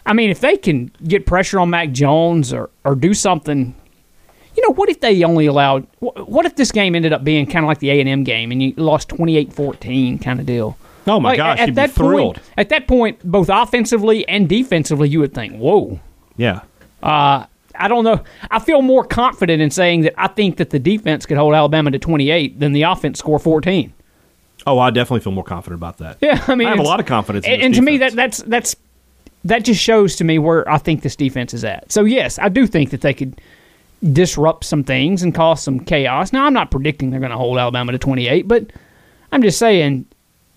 I 0.06 0.12
mean, 0.12 0.30
if 0.30 0.40
they 0.40 0.56
can 0.56 0.92
get 1.04 1.26
pressure 1.26 1.58
on 1.58 1.70
Mac 1.70 1.90
Jones 1.90 2.52
or 2.52 2.70
or 2.84 2.94
do 2.94 3.14
something, 3.14 3.74
you 4.56 4.62
know, 4.68 4.72
what 4.74 4.88
if 4.88 5.00
they 5.00 5.24
only 5.24 5.46
allowed? 5.46 5.86
What 5.98 6.46
if 6.46 6.54
this 6.54 6.70
game 6.70 6.94
ended 6.94 7.12
up 7.12 7.24
being 7.24 7.44
kind 7.46 7.64
of 7.64 7.68
like 7.68 7.80
the 7.80 7.90
A 7.90 7.98
and 8.00 8.08
M 8.08 8.22
game 8.22 8.52
and 8.52 8.62
you 8.62 8.72
lost 8.76 9.08
28-14 9.08 10.22
kind 10.22 10.38
of 10.38 10.46
deal? 10.46 10.78
Oh 11.08 11.18
my 11.20 11.30
Like, 11.30 11.36
gosh, 11.38 11.58
at 11.58 11.68
you'd 11.68 11.72
be 11.74 11.80
that 11.80 11.90
thrilled. 11.92 12.36
point, 12.36 12.46
at 12.56 12.68
that 12.68 12.86
point, 12.86 13.18
both 13.24 13.48
offensively 13.48 14.28
and 14.28 14.48
defensively, 14.48 15.08
you 15.08 15.20
would 15.20 15.34
think, 15.34 15.54
"Whoa." 15.56 15.98
Yeah. 16.36 16.60
Uh, 17.02 17.46
I 17.80 17.86
don't 17.88 18.04
know. 18.04 18.20
I 18.50 18.58
feel 18.58 18.82
more 18.82 19.04
confident 19.04 19.62
in 19.62 19.70
saying 19.70 20.02
that 20.02 20.14
I 20.18 20.26
think 20.26 20.56
that 20.56 20.70
the 20.70 20.78
defense 20.78 21.26
could 21.26 21.36
hold 21.38 21.54
Alabama 21.54 21.90
to 21.92 21.98
28 21.98 22.58
than 22.60 22.72
the 22.72 22.82
offense 22.82 23.18
score 23.20 23.38
14. 23.38 23.92
Oh, 24.66 24.78
I 24.80 24.90
definitely 24.90 25.20
feel 25.20 25.32
more 25.32 25.44
confident 25.44 25.78
about 25.80 25.98
that. 25.98 26.18
Yeah, 26.20 26.44
I 26.48 26.54
mean, 26.56 26.66
I 26.66 26.70
have 26.72 26.80
a 26.80 26.82
lot 26.82 26.98
of 27.00 27.06
confidence 27.06 27.46
in 27.46 27.52
And, 27.52 27.60
this 27.60 27.66
and 27.66 27.74
to 27.76 27.82
me, 27.82 27.98
that 27.98 28.12
that's 28.14 28.38
that's 28.42 28.74
that 29.44 29.64
just 29.64 29.80
shows 29.80 30.16
to 30.16 30.24
me 30.24 30.38
where 30.40 30.68
I 30.68 30.78
think 30.78 31.02
this 31.02 31.14
defense 31.16 31.54
is 31.54 31.64
at. 31.64 31.90
So 31.92 32.04
yes, 32.04 32.38
I 32.40 32.48
do 32.48 32.66
think 32.66 32.90
that 32.90 33.00
they 33.00 33.14
could 33.14 33.40
disrupt 34.12 34.64
some 34.64 34.82
things 34.84 35.22
and 35.22 35.34
cause 35.34 35.62
some 35.62 35.80
chaos. 35.80 36.32
Now, 36.32 36.44
I'm 36.44 36.52
not 36.52 36.70
predicting 36.70 37.10
they're 37.10 37.20
going 37.20 37.30
to 37.32 37.36
hold 37.38 37.58
Alabama 37.58 37.92
to 37.92 37.98
28, 37.98 38.46
but 38.48 38.66
I'm 39.32 39.42
just 39.42 39.58
saying. 39.58 40.06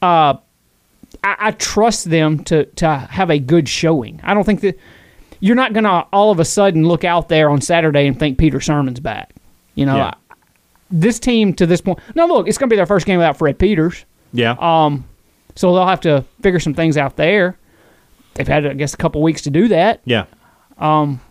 Uh, 0.01 0.35
I, 1.23 1.35
I 1.39 1.51
trust 1.51 2.09
them 2.09 2.43
to 2.45 2.65
to 2.65 2.87
have 2.89 3.29
a 3.29 3.39
good 3.39 3.67
showing. 3.69 4.19
I 4.23 4.33
don't 4.33 4.43
think 4.43 4.61
that 4.61 4.79
you're 5.39 5.55
not 5.55 5.73
going 5.73 5.83
to 5.83 6.05
all 6.13 6.31
of 6.31 6.39
a 6.39 6.45
sudden 6.45 6.87
look 6.87 7.03
out 7.03 7.27
there 7.29 7.49
on 7.49 7.61
Saturday 7.61 8.07
and 8.07 8.17
think 8.17 8.37
Peter 8.37 8.59
Sermon's 8.61 8.99
back. 8.99 9.33
You 9.75 9.85
know, 9.85 9.95
Yeah. 9.97 10.07
I- 10.29 10.35
this 10.93 11.19
team 11.19 11.53
to 11.53 11.65
this 11.65 11.79
point. 11.81 11.99
No, 12.15 12.25
look, 12.25 12.47
it's 12.49 12.57
going 12.57 12.69
to 12.69 12.73
be 12.73 12.75
their 12.77 12.85
first 12.85 13.05
game 13.05 13.17
without 13.17 13.37
Fred 13.37 13.57
Peters, 13.57 14.03
Yeah. 14.33 14.55
um, 14.59 15.05
so 15.55 15.73
they'll 15.73 15.87
have 15.87 16.01
to 16.01 16.25
figure 16.41 16.59
some 16.59 16.73
things 16.73 16.97
out 16.97 17.15
there. 17.15 17.57
They've 18.33 18.47
had, 18.47 18.65
I 18.65 18.73
guess, 18.73 18.93
a 18.93 18.97
couple 18.97 19.21
weeks 19.21 19.41
to 19.43 19.49
do 19.49 19.69
that, 19.69 20.01
yeah. 20.03 20.25
Um, 20.77 21.21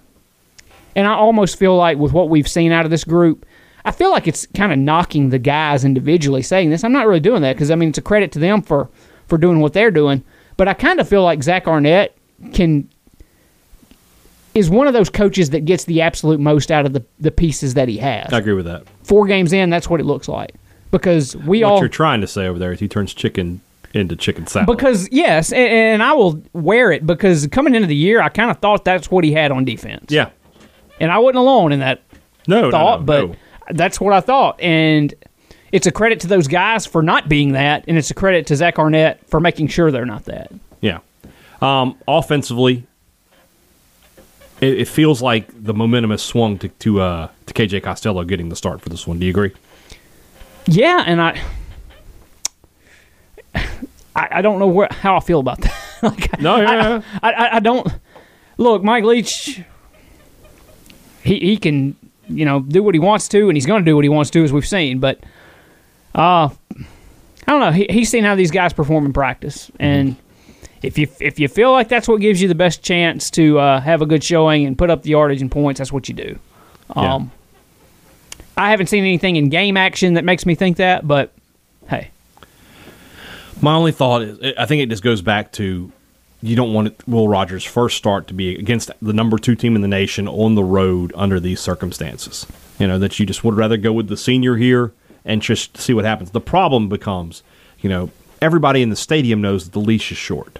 and 0.96 1.06
I 1.06 1.12
almost 1.12 1.58
feel 1.58 1.76
like 1.76 1.98
with 1.98 2.12
what 2.14 2.30
we've 2.30 2.48
seen 2.48 2.72
out 2.72 2.84
of 2.86 2.90
this 2.90 3.04
group. 3.04 3.44
I 3.84 3.92
feel 3.92 4.10
like 4.10 4.26
it's 4.28 4.46
kind 4.54 4.72
of 4.72 4.78
knocking 4.78 5.30
the 5.30 5.38
guys 5.38 5.84
individually 5.84 6.42
saying 6.42 6.70
this. 6.70 6.84
I'm 6.84 6.92
not 6.92 7.06
really 7.06 7.20
doing 7.20 7.42
that 7.42 7.54
because 7.56 7.70
I 7.70 7.74
mean 7.76 7.88
it's 7.90 7.98
a 7.98 8.02
credit 8.02 8.32
to 8.32 8.38
them 8.38 8.62
for 8.62 8.88
for 9.26 9.38
doing 9.38 9.60
what 9.60 9.72
they're 9.72 9.90
doing. 9.90 10.22
But 10.56 10.68
I 10.68 10.74
kind 10.74 11.00
of 11.00 11.08
feel 11.08 11.22
like 11.22 11.42
Zach 11.42 11.66
Arnett 11.66 12.16
can 12.52 12.88
is 14.54 14.68
one 14.68 14.86
of 14.86 14.92
those 14.92 15.08
coaches 15.08 15.50
that 15.50 15.64
gets 15.64 15.84
the 15.84 16.00
absolute 16.02 16.40
most 16.40 16.70
out 16.70 16.84
of 16.84 16.92
the, 16.92 17.04
the 17.20 17.30
pieces 17.30 17.74
that 17.74 17.88
he 17.88 17.98
has. 17.98 18.32
I 18.32 18.38
agree 18.38 18.52
with 18.54 18.64
that. 18.66 18.82
Four 19.04 19.26
games 19.26 19.52
in, 19.52 19.70
that's 19.70 19.88
what 19.88 20.00
it 20.00 20.04
looks 20.04 20.28
like. 20.28 20.54
Because 20.90 21.36
we 21.36 21.62
What 21.62 21.72
all 21.72 21.78
you're 21.78 21.88
trying 21.88 22.20
to 22.20 22.26
say 22.26 22.46
over 22.46 22.58
there 22.58 22.72
is 22.72 22.80
he 22.80 22.88
turns 22.88 23.14
chicken 23.14 23.60
into 23.94 24.16
chicken 24.16 24.46
salad. 24.46 24.66
because 24.66 25.08
yes, 25.12 25.52
and, 25.52 25.68
and 25.68 26.02
I 26.02 26.12
will 26.12 26.42
wear 26.52 26.90
it 26.90 27.06
because 27.06 27.46
coming 27.48 27.74
into 27.76 27.86
the 27.86 27.94
year, 27.96 28.20
I 28.20 28.28
kind 28.28 28.50
of 28.50 28.58
thought 28.58 28.84
that's 28.84 29.08
what 29.10 29.22
he 29.24 29.32
had 29.32 29.52
on 29.52 29.64
defense. 29.64 30.06
yeah. 30.10 30.30
and 30.98 31.12
I 31.12 31.18
wasn't 31.18 31.38
alone 31.38 31.70
in 31.72 31.78
that 31.80 32.02
No, 32.48 32.62
no, 32.62 32.70
thought, 32.72 33.00
no, 33.00 33.06
but 33.06 33.28
no. 33.28 33.36
That's 33.72 34.00
what 34.00 34.12
I 34.12 34.20
thought. 34.20 34.60
And 34.60 35.14
it's 35.72 35.86
a 35.86 35.92
credit 35.92 36.20
to 36.20 36.26
those 36.26 36.48
guys 36.48 36.86
for 36.86 37.02
not 37.02 37.28
being 37.28 37.52
that, 37.52 37.84
and 37.86 37.96
it's 37.96 38.10
a 38.10 38.14
credit 38.14 38.46
to 38.48 38.56
Zach 38.56 38.78
Arnett 38.78 39.28
for 39.28 39.40
making 39.40 39.68
sure 39.68 39.90
they're 39.90 40.06
not 40.06 40.24
that. 40.24 40.50
Yeah. 40.80 40.98
Um, 41.62 41.96
offensively, 42.08 42.86
it, 44.60 44.80
it 44.80 44.88
feels 44.88 45.22
like 45.22 45.46
the 45.52 45.74
momentum 45.74 46.10
has 46.10 46.22
swung 46.22 46.58
to 46.58 46.68
to, 46.68 47.00
uh, 47.00 47.28
to 47.46 47.54
KJ 47.54 47.82
Costello 47.82 48.24
getting 48.24 48.48
the 48.48 48.56
start 48.56 48.80
for 48.80 48.88
this 48.88 49.06
one. 49.06 49.18
Do 49.18 49.26
you 49.26 49.30
agree? 49.30 49.52
Yeah, 50.66 51.04
and 51.06 51.20
I, 51.20 51.40
I, 53.54 54.28
I 54.30 54.42
don't 54.42 54.58
know 54.58 54.68
where 54.68 54.88
how 54.90 55.16
I 55.16 55.20
feel 55.20 55.40
about 55.40 55.60
that. 55.60 55.74
like, 56.02 56.40
No, 56.40 56.56
I, 56.56 56.60
yeah. 56.62 57.02
I, 57.22 57.32
I, 57.32 57.56
I 57.56 57.60
don't 57.60 57.86
look. 58.56 58.82
Mike 58.82 59.04
Leach, 59.04 59.60
he 61.22 61.38
he 61.40 61.56
can 61.56 61.96
you 62.30 62.44
know 62.44 62.60
do 62.60 62.82
what 62.82 62.94
he 62.94 63.00
wants 63.00 63.28
to, 63.28 63.48
and 63.48 63.56
he's 63.56 63.66
going 63.66 63.84
to 63.84 63.90
do 63.90 63.94
what 63.94 64.04
he 64.04 64.08
wants 64.08 64.30
to, 64.30 64.42
as 64.44 64.52
we've 64.52 64.66
seen. 64.66 64.98
But 65.00 65.20
uh, 66.14 66.48
I 66.48 67.46
don't 67.46 67.60
know. 67.60 67.72
He, 67.72 67.86
he's 67.90 68.10
seen 68.10 68.24
how 68.24 68.34
these 68.34 68.50
guys 68.50 68.72
perform 68.72 69.06
in 69.06 69.12
practice, 69.12 69.70
and 69.78 70.16
if 70.82 70.96
you 70.98 71.08
if 71.20 71.38
you 71.38 71.48
feel 71.48 71.72
like 71.72 71.88
that's 71.88 72.08
what 72.08 72.20
gives 72.20 72.40
you 72.40 72.48
the 72.48 72.54
best 72.54 72.82
chance 72.82 73.30
to 73.32 73.58
uh, 73.58 73.80
have 73.80 74.02
a 74.02 74.06
good 74.06 74.24
showing 74.24 74.64
and 74.66 74.76
put 74.78 74.90
up 74.90 75.02
the 75.02 75.10
yardage 75.10 75.40
and 75.42 75.50
points, 75.50 75.78
that's 75.78 75.92
what 75.92 76.08
you 76.08 76.14
do. 76.14 76.38
Yeah. 76.96 77.14
Um, 77.14 77.30
I 78.56 78.70
haven't 78.70 78.88
seen 78.88 79.04
anything 79.04 79.36
in 79.36 79.48
game 79.48 79.76
action 79.76 80.14
that 80.14 80.24
makes 80.24 80.44
me 80.44 80.54
think 80.54 80.76
that, 80.78 81.06
but 81.06 81.32
hey, 81.88 82.10
My 83.62 83.74
only 83.74 83.92
thought 83.92 84.22
is, 84.22 84.54
I 84.58 84.66
think 84.66 84.82
it 84.82 84.88
just 84.90 85.02
goes 85.02 85.22
back 85.22 85.52
to 85.52 85.90
you 86.42 86.56
don't 86.56 86.72
want 86.72 86.88
it, 86.88 87.08
Will 87.08 87.28
Rogers' 87.28 87.64
first 87.64 87.96
start 87.96 88.26
to 88.28 88.34
be 88.34 88.54
against 88.56 88.90
the 89.02 89.12
number 89.12 89.38
two 89.38 89.54
team 89.54 89.74
in 89.76 89.82
the 89.82 89.88
nation 89.88 90.26
on 90.26 90.54
the 90.54 90.64
road 90.64 91.12
under 91.14 91.38
these 91.38 91.60
circumstances. 91.60 92.46
You 92.78 92.86
know 92.86 92.98
that 92.98 93.18
you 93.18 93.26
just 93.26 93.44
would 93.44 93.54
rather 93.54 93.76
go 93.76 93.92
with 93.92 94.08
the 94.08 94.16
senior 94.16 94.56
here 94.56 94.92
and 95.24 95.42
just 95.42 95.76
see 95.76 95.92
what 95.92 96.04
happens. 96.04 96.30
The 96.30 96.40
problem 96.40 96.88
becomes, 96.88 97.42
you 97.80 97.90
know, 97.90 98.10
everybody 98.40 98.80
in 98.80 98.88
the 98.88 98.96
stadium 98.96 99.42
knows 99.42 99.64
that 99.64 99.72
the 99.72 99.80
leash 99.80 100.10
is 100.10 100.18
short, 100.18 100.58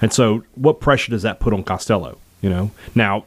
and 0.00 0.12
so 0.12 0.44
what 0.54 0.80
pressure 0.80 1.10
does 1.10 1.22
that 1.22 1.40
put 1.40 1.52
on 1.52 1.64
Costello? 1.64 2.18
You 2.40 2.48
know, 2.48 2.70
now 2.94 3.26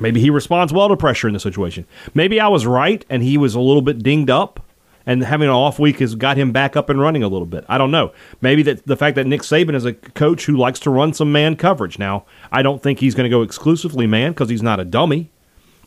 maybe 0.00 0.20
he 0.20 0.30
responds 0.30 0.72
well 0.72 0.88
to 0.88 0.96
pressure 0.96 1.28
in 1.28 1.34
the 1.34 1.40
situation. 1.40 1.84
Maybe 2.14 2.40
I 2.40 2.48
was 2.48 2.66
right 2.66 3.04
and 3.10 3.22
he 3.22 3.36
was 3.36 3.54
a 3.54 3.60
little 3.60 3.82
bit 3.82 4.02
dinged 4.02 4.30
up 4.30 4.64
and 5.06 5.22
having 5.22 5.48
an 5.48 5.54
off 5.54 5.78
week 5.78 6.00
has 6.00 6.14
got 6.16 6.36
him 6.36 6.52
back 6.52 6.76
up 6.76 6.90
and 6.90 7.00
running 7.00 7.22
a 7.22 7.28
little 7.28 7.46
bit. 7.46 7.64
I 7.68 7.78
don't 7.78 7.92
know. 7.92 8.12
Maybe 8.40 8.62
that 8.64 8.86
the 8.86 8.96
fact 8.96 9.14
that 9.14 9.26
Nick 9.26 9.42
Saban 9.42 9.74
is 9.74 9.84
a 9.84 9.94
coach 9.94 10.46
who 10.46 10.56
likes 10.56 10.80
to 10.80 10.90
run 10.90 11.12
some 11.12 11.30
man 11.30 11.56
coverage. 11.56 11.98
Now, 11.98 12.26
I 12.50 12.62
don't 12.62 12.82
think 12.82 12.98
he's 12.98 13.14
going 13.14 13.24
to 13.24 13.34
go 13.34 13.42
exclusively 13.42 14.06
man 14.06 14.32
because 14.32 14.48
he's 14.48 14.62
not 14.62 14.80
a 14.80 14.84
dummy, 14.84 15.30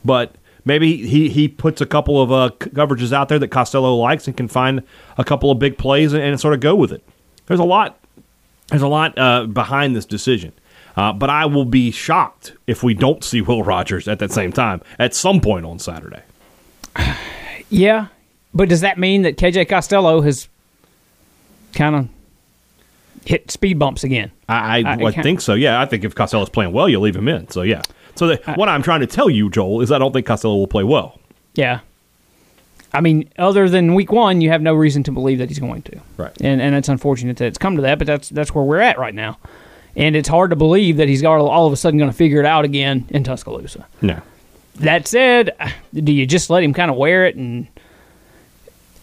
but 0.04 0.36
maybe 0.64 1.06
he, 1.06 1.30
he 1.30 1.48
puts 1.48 1.82
a 1.82 1.86
couple 1.86 2.22
of 2.22 2.32
uh, 2.32 2.50
coverages 2.60 3.12
out 3.12 3.28
there 3.30 3.40
that 3.40 3.50
Costello 3.50 3.96
likes 3.96 4.26
and 4.28 4.38
can 4.38 4.48
find 4.48 4.84
a 5.18 5.24
couple 5.26 5.52
of 5.52 5.60
big 5.60 5.78
plays 5.78 6.14
and, 6.14 6.24
and 6.24 6.40
sort 6.40 6.54
of 6.54 6.62
go 6.62 6.76
with 6.76 6.92
it. 6.92 7.04
There's 7.48 7.60
a 7.60 7.66
lot. 7.66 8.00
There's 8.70 8.82
a 8.82 8.88
lot 8.88 9.18
uh, 9.18 9.46
behind 9.48 9.96
this 9.96 10.06
decision. 10.06 10.54
Uh, 10.96 11.14
but 11.14 11.30
I 11.30 11.46
will 11.46 11.66
be 11.66 11.92
shocked 11.92 12.54
if 12.68 12.84
we 12.84 12.94
don't 12.94 13.24
see 13.24 13.42
Will 13.42 13.64
Rogers 13.64 14.08
at 14.08 14.20
that 14.20 14.32
same 14.32 14.52
time 14.52 14.82
at 14.98 15.14
some 15.14 15.40
point 15.40 15.66
on 15.66 15.80
Saturday. 15.80 16.24
yeah. 17.70 18.08
But 18.54 18.70
does 18.70 18.82
that 18.82 18.98
mean 18.98 19.22
that 19.24 19.38
KJ 19.38 19.70
Costello 19.70 20.22
has 20.22 20.48
kind 21.74 21.96
of 21.96 22.08
hit 23.26 23.52
speed 23.52 23.78
bumps 23.78 24.04
again. 24.04 24.32
I, 24.48 24.80
I, 24.80 24.94
I 24.94 25.12
can't- 25.12 25.24
think 25.24 25.42
so. 25.42 25.54
Yeah, 25.54 25.80
I 25.80 25.86
think 25.86 26.04
if 26.04 26.16
Costello's 26.16 26.50
playing 26.50 26.72
well, 26.74 26.90
you 26.90 27.00
leave 27.00 27.16
him 27.16 27.28
in. 27.28 27.50
So 27.50 27.62
yeah. 27.62 27.82
So 28.16 28.28
the, 28.28 28.54
what 28.56 28.68
I'm 28.68 28.82
trying 28.82 29.00
to 29.02 29.08
tell 29.08 29.30
you, 29.30 29.50
Joel, 29.50 29.82
is 29.82 29.92
I 29.92 29.98
don't 30.00 30.12
think 30.12 30.26
Costello 30.26 30.56
will 30.58 30.68
play 30.68 30.84
well. 30.84 31.20
Yeah. 31.54 31.80
I 32.92 33.02
mean, 33.02 33.30
other 33.38 33.70
than 33.70 33.94
week 33.94 34.12
one, 34.12 34.42
you 34.42 34.50
have 34.50 34.62
no 34.64 34.74
reason 34.74 35.04
to 35.04 35.12
believe 35.12 35.38
that 35.38 35.48
he's 35.48 35.60
going 35.60 35.84
to. 35.84 36.00
Right. 36.18 36.36
And 36.42 36.60
and 36.62 36.76
it's 36.76 36.90
unfortunate 36.90 37.38
that 37.38 37.46
it's 37.46 37.58
come 37.58 37.76
to 37.76 37.82
that, 37.84 38.00
but 38.00 38.08
that's 38.08 38.30
that's 38.30 38.54
where 38.56 38.64
we're 38.66 38.80
at 38.80 38.98
right 38.98 39.14
now. 39.14 39.38
And 39.96 40.16
it's 40.16 40.28
hard 40.30 40.50
to 40.50 40.56
believe 40.56 40.98
that 40.98 41.08
he's 41.08 41.22
got 41.22 41.38
all 41.40 41.68
of 41.68 41.74
a 41.74 41.76
sudden 41.78 41.98
going 42.00 42.10
to 42.12 42.16
figure 42.18 42.40
it 42.40 42.46
out 42.46 42.66
again 42.66 43.06
in 43.10 43.24
Tuscaloosa. 43.24 43.86
No. 44.02 44.22
That 44.76 45.08
said, 45.08 45.52
do 45.94 46.12
you 46.12 46.26
just 46.26 46.50
let 46.50 46.64
him 46.64 46.74
kind 46.74 46.90
of 46.90 46.98
wear 46.98 47.26
it 47.26 47.36
and 47.36 47.68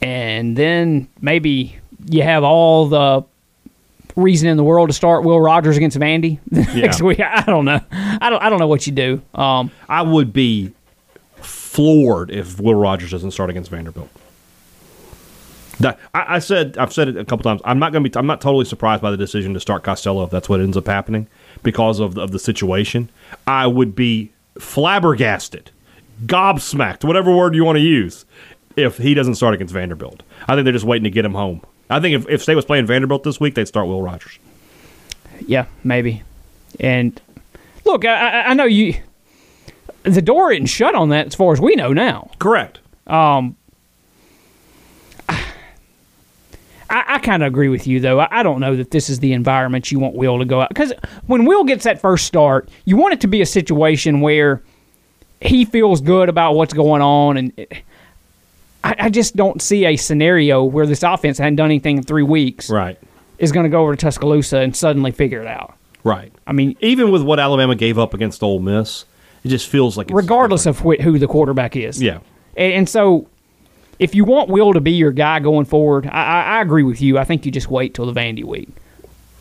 and 0.02 0.56
then 0.56 1.08
maybe 1.20 1.76
you 2.08 2.22
have 2.22 2.44
all 2.44 2.86
the 2.86 3.24
reason 4.16 4.48
in 4.48 4.56
the 4.56 4.64
world 4.64 4.88
to 4.88 4.92
start 4.92 5.24
Will 5.24 5.40
Rogers 5.40 5.76
against 5.76 5.98
Vandy 5.98 6.38
next 6.50 7.02
week? 7.02 7.20
I 7.20 7.42
don't 7.42 7.64
know. 7.64 7.80
I 7.90 8.30
don't 8.30 8.42
I 8.42 8.48
don't 8.48 8.58
know 8.58 8.68
what 8.68 8.86
you 8.86 8.92
do. 8.92 9.22
Um, 9.34 9.70
I 9.88 10.02
would 10.02 10.32
be 10.32 10.72
floored 11.36 12.30
if 12.30 12.58
Will 12.58 12.74
Rogers 12.74 13.10
doesn't 13.10 13.32
start 13.32 13.50
against 13.50 13.70
Vanderbilt. 13.70 14.08
That, 15.78 15.98
I, 16.14 16.36
I 16.36 16.38
said 16.38 16.78
I've 16.78 16.92
said 16.92 17.08
it 17.08 17.16
a 17.16 17.24
couple 17.24 17.42
times. 17.42 17.60
I'm 17.64 17.78
not 17.78 17.92
going 17.92 18.02
to 18.02 18.10
be. 18.10 18.18
I'm 18.18 18.26
not 18.26 18.40
totally 18.40 18.64
surprised 18.64 19.02
by 19.02 19.10
the 19.10 19.16
decision 19.16 19.52
to 19.54 19.60
start 19.60 19.82
Costello 19.82 20.24
if 20.24 20.30
that's 20.30 20.48
what 20.48 20.60
ends 20.60 20.76
up 20.76 20.86
happening 20.86 21.26
because 21.62 22.00
of 22.00 22.14
the, 22.14 22.22
of 22.22 22.30
the 22.30 22.38
situation. 22.38 23.10
I 23.46 23.66
would 23.66 23.94
be 23.94 24.32
flabbergasted, 24.58 25.70
gobsmacked, 26.24 27.04
whatever 27.04 27.36
word 27.36 27.54
you 27.54 27.64
want 27.64 27.76
to 27.76 27.82
use, 27.82 28.24
if 28.76 28.98
he 28.98 29.14
doesn't 29.14 29.34
start 29.36 29.54
against 29.54 29.72
Vanderbilt. 29.74 30.22
I 30.48 30.54
think 30.54 30.64
they're 30.64 30.72
just 30.72 30.84
waiting 30.84 31.04
to 31.04 31.10
get 31.10 31.24
him 31.24 31.34
home. 31.34 31.62
I 31.88 32.00
think 32.00 32.14
if, 32.16 32.28
if 32.28 32.42
State 32.42 32.56
was 32.56 32.64
playing 32.64 32.86
Vanderbilt 32.86 33.22
this 33.24 33.38
week, 33.40 33.54
they'd 33.54 33.68
start 33.68 33.86
Will 33.86 34.02
Rogers. 34.02 34.38
Yeah, 35.46 35.66
maybe. 35.84 36.22
And 36.80 37.20
look, 37.84 38.04
I, 38.04 38.42
I- 38.42 38.54
know 38.54 38.64
you. 38.64 38.94
The 40.02 40.22
door 40.22 40.52
isn't 40.52 40.66
shut 40.66 40.94
on 40.94 41.08
that, 41.08 41.26
as 41.26 41.34
far 41.34 41.52
as 41.52 41.60
we 41.60 41.74
know 41.74 41.92
now. 41.92 42.30
Correct. 42.38 42.78
Um, 43.08 43.56
I, 45.28 45.44
I 46.88 47.18
kind 47.18 47.42
of 47.42 47.48
agree 47.48 47.68
with 47.68 47.86
you, 47.86 47.98
though. 48.00 48.20
I, 48.20 48.28
I 48.30 48.42
don't 48.42 48.60
know 48.60 48.76
that 48.76 48.90
this 48.92 49.08
is 49.10 49.18
the 49.18 49.32
environment 49.32 49.90
you 49.90 49.98
want 49.98 50.14
Will 50.14 50.38
to 50.38 50.44
go 50.44 50.60
out 50.60 50.68
because 50.68 50.92
when 51.26 51.44
Will 51.44 51.64
gets 51.64 51.84
that 51.84 52.00
first 52.00 52.26
start, 52.26 52.68
you 52.84 52.96
want 52.96 53.14
it 53.14 53.20
to 53.22 53.26
be 53.26 53.40
a 53.42 53.46
situation 53.46 54.20
where 54.20 54.62
he 55.40 55.64
feels 55.64 56.00
good 56.00 56.28
about 56.28 56.52
what's 56.54 56.72
going 56.72 57.02
on, 57.02 57.36
and 57.36 57.52
it, 57.58 57.82
I, 58.86 58.94
I 59.06 59.10
just 59.10 59.34
don't 59.36 59.60
see 59.60 59.84
a 59.84 59.96
scenario 59.96 60.62
where 60.64 60.86
this 60.86 61.02
offense 61.02 61.38
hadn't 61.38 61.56
done 61.56 61.66
anything 61.66 61.96
in 61.98 62.02
three 62.04 62.22
weeks 62.22 62.70
Right. 62.70 62.98
is 63.38 63.52
going 63.52 63.64
to 63.64 63.70
go 63.70 63.82
over 63.82 63.96
to 63.96 64.00
Tuscaloosa 64.00 64.58
and 64.58 64.74
suddenly 64.76 65.10
figure 65.12 65.40
it 65.40 65.46
out. 65.48 65.74
Right. 66.04 66.32
I 66.46 66.52
mean, 66.52 66.76
Even 66.80 67.10
with 67.10 67.22
what 67.22 67.40
Alabama 67.40 67.74
gave 67.74 67.98
up 67.98 68.14
against 68.14 68.42
Ole 68.42 68.60
Miss, 68.60 69.04
it 69.44 69.48
just 69.48 69.68
feels 69.68 69.96
like 69.96 70.06
it's 70.08 70.14
regardless 70.14 70.66
of 70.66 70.78
wh- 70.80 71.00
who 71.00 71.18
the 71.18 71.26
quarterback 71.26 71.74
is. 71.76 72.00
Yeah. 72.00 72.18
And, 72.56 72.72
and 72.72 72.88
so, 72.88 73.28
if 73.98 74.14
you 74.14 74.24
want 74.24 74.50
Will 74.50 74.72
to 74.74 74.80
be 74.80 74.92
your 74.92 75.10
guy 75.10 75.40
going 75.40 75.64
forward, 75.64 76.06
I, 76.06 76.10
I, 76.10 76.42
I 76.58 76.62
agree 76.62 76.82
with 76.84 77.00
you. 77.00 77.18
I 77.18 77.24
think 77.24 77.44
you 77.46 77.50
just 77.52 77.70
wait 77.70 77.94
till 77.94 78.06
the 78.06 78.18
Vandy 78.18 78.44
week. 78.44 78.68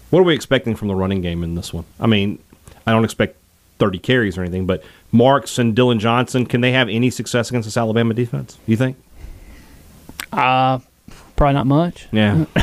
What 0.10 0.20
are 0.22 0.24
we 0.24 0.34
expecting 0.34 0.76
from 0.76 0.88
the 0.88 0.96
running 0.96 1.22
game 1.22 1.44
in 1.44 1.56
this 1.56 1.72
one? 1.74 1.86
I 2.00 2.08
mean, 2.08 2.40
I 2.88 2.92
don't 2.92 3.04
expect 3.04 3.36
30 3.80 4.00
carries 4.00 4.38
or 4.38 4.42
anything, 4.42 4.66
but 4.66 4.84
Marks 5.12 5.60
and 5.60 5.76
Dylan 5.76 6.00
Johnson, 6.00 6.46
can 6.46 6.62
they 6.62 6.72
have 6.72 6.88
any 6.90 7.10
success 7.10 7.50
against 7.50 7.68
this 7.68 7.76
Alabama 7.78 8.14
defense? 8.14 8.58
You 8.66 8.78
think? 8.78 8.96
Probably 10.32 11.54
not 11.54 11.68
much. 11.68 12.08
Yeah. 12.12 12.46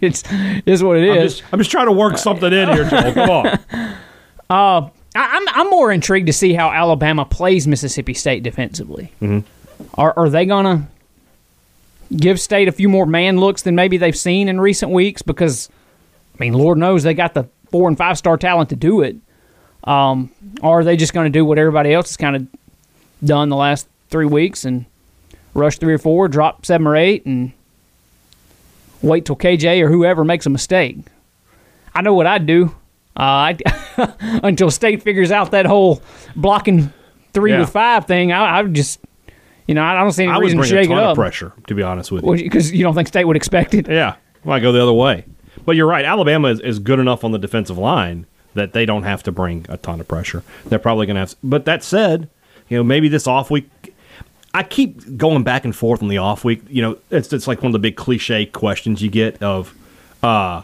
it's 0.00 0.24
is 0.66 0.82
what 0.82 0.98
it 0.98 1.10
I'm 1.10 1.18
is. 1.18 1.38
just, 1.38 1.52
I'm 1.52 1.58
just 1.58 1.70
trying 1.70 1.86
to 1.86 1.92
work 1.92 2.18
something 2.18 2.52
in 2.52 2.68
here, 2.68 2.88
Joel. 2.88 3.12
Come 3.14 3.30
on. 3.30 3.58
I, 4.50 4.90
I'm 5.14 5.48
I'm 5.48 5.70
more 5.70 5.90
intrigued 5.90 6.26
to 6.26 6.32
see 6.32 6.52
how 6.52 6.70
Alabama 6.70 7.24
plays 7.24 7.66
Mississippi 7.66 8.14
State 8.14 8.42
defensively. 8.42 9.12
Mm-hmm. 9.22 9.40
Are 9.94 10.12
are 10.16 10.28
they 10.28 10.44
gonna 10.44 10.88
give 12.14 12.40
State 12.40 12.68
a 12.68 12.72
few 12.72 12.88
more 12.88 13.06
man 13.06 13.38
looks 13.38 13.62
than 13.62 13.74
maybe 13.74 13.96
they've 13.96 14.16
seen 14.16 14.48
in 14.48 14.60
recent 14.60 14.92
weeks? 14.92 15.22
Because 15.22 15.70
I 16.38 16.42
mean, 16.42 16.52
Lord 16.52 16.78
knows 16.78 17.04
they 17.04 17.14
got 17.14 17.34
the 17.34 17.48
four 17.70 17.88
and 17.88 17.96
five 17.96 18.18
star 18.18 18.36
talent 18.36 18.70
to 18.70 18.76
do 18.76 19.00
it. 19.02 19.16
Um, 19.84 20.30
or 20.62 20.80
are 20.80 20.84
they 20.84 20.96
just 20.96 21.12
going 21.12 21.30
to 21.30 21.38
do 21.38 21.44
what 21.44 21.58
everybody 21.58 21.92
else 21.92 22.10
has 22.10 22.16
kind 22.16 22.36
of 22.36 22.46
done 23.22 23.50
the 23.50 23.56
last 23.56 23.86
three 24.08 24.26
weeks 24.26 24.64
and 24.64 24.86
rush 25.54 25.78
three 25.78 25.94
or 25.94 25.98
four, 25.98 26.28
drop 26.28 26.66
seven 26.66 26.86
or 26.86 26.96
eight, 26.96 27.24
and 27.26 27.52
wait 29.02 29.24
till 29.24 29.36
KJ 29.36 29.80
or 29.82 29.88
whoever 29.88 30.24
makes 30.24 30.46
a 30.46 30.50
mistake? 30.50 30.98
I 31.94 32.02
know 32.02 32.14
what 32.14 32.26
I'd 32.26 32.46
do. 32.46 32.74
Uh, 33.16 33.20
I, 33.56 33.58
until 34.42 34.70
State 34.70 35.02
figures 35.02 35.30
out 35.30 35.52
that 35.52 35.66
whole 35.66 36.02
blocking 36.34 36.92
three 37.32 37.52
Yeah. 37.52 37.60
with 37.60 37.70
five 37.70 38.06
thing, 38.06 38.32
I, 38.32 38.58
I 38.58 38.62
would 38.62 38.74
just, 38.74 38.98
you 39.68 39.74
know, 39.74 39.84
I 39.84 39.94
don't 40.00 40.10
see 40.12 40.24
any 40.24 40.32
I 40.32 40.38
reason 40.38 40.58
to 40.58 40.62
bring 40.62 40.72
a 40.72 40.82
shake 40.82 40.90
it 40.90 40.94
ton 40.94 41.02
of 41.04 41.10
up 41.10 41.16
pressure, 41.16 41.52
to 41.68 41.74
be 41.74 41.82
honest 41.82 42.10
with 42.10 42.24
you. 42.24 42.36
because 42.36 42.72
you 42.72 42.82
don't 42.82 42.94
think 42.94 43.08
State 43.08 43.24
would 43.24 43.36
expect 43.36 43.74
it. 43.74 43.88
Yeah. 43.88 44.16
I 44.46 44.58
go 44.60 44.72
the 44.72 44.82
other 44.82 44.92
way. 44.92 45.24
But 45.64 45.76
you're 45.76 45.86
right. 45.86 46.04
Alabama 46.04 46.48
is, 46.48 46.60
is 46.60 46.78
good 46.80 46.98
enough 46.98 47.24
on 47.24 47.30
the 47.32 47.38
defensive 47.38 47.78
line 47.78 48.26
that 48.54 48.72
they 48.72 48.84
don't 48.84 49.04
have 49.04 49.22
to 49.22 49.32
bring 49.32 49.64
a 49.68 49.76
ton 49.76 50.00
of 50.00 50.08
pressure. 50.08 50.42
They're 50.66 50.78
probably 50.78 51.06
going 51.06 51.14
to 51.14 51.20
have. 51.20 51.34
But 51.42 51.64
that 51.64 51.82
said, 51.82 52.28
you 52.68 52.76
know, 52.76 52.82
maybe 52.84 53.08
this 53.08 53.26
off 53.26 53.50
week. 53.50 53.70
I 54.54 54.62
keep 54.62 55.16
going 55.16 55.42
back 55.42 55.64
and 55.64 55.74
forth 55.74 56.00
on 56.00 56.08
the 56.08 56.18
off 56.18 56.44
week. 56.44 56.62
You 56.68 56.80
know, 56.80 56.98
it's 57.10 57.32
it's 57.32 57.48
like 57.48 57.58
one 57.58 57.66
of 57.66 57.72
the 57.72 57.80
big 57.80 57.96
cliche 57.96 58.46
questions 58.46 59.02
you 59.02 59.10
get 59.10 59.42
of, 59.42 59.74
uh, 60.22 60.62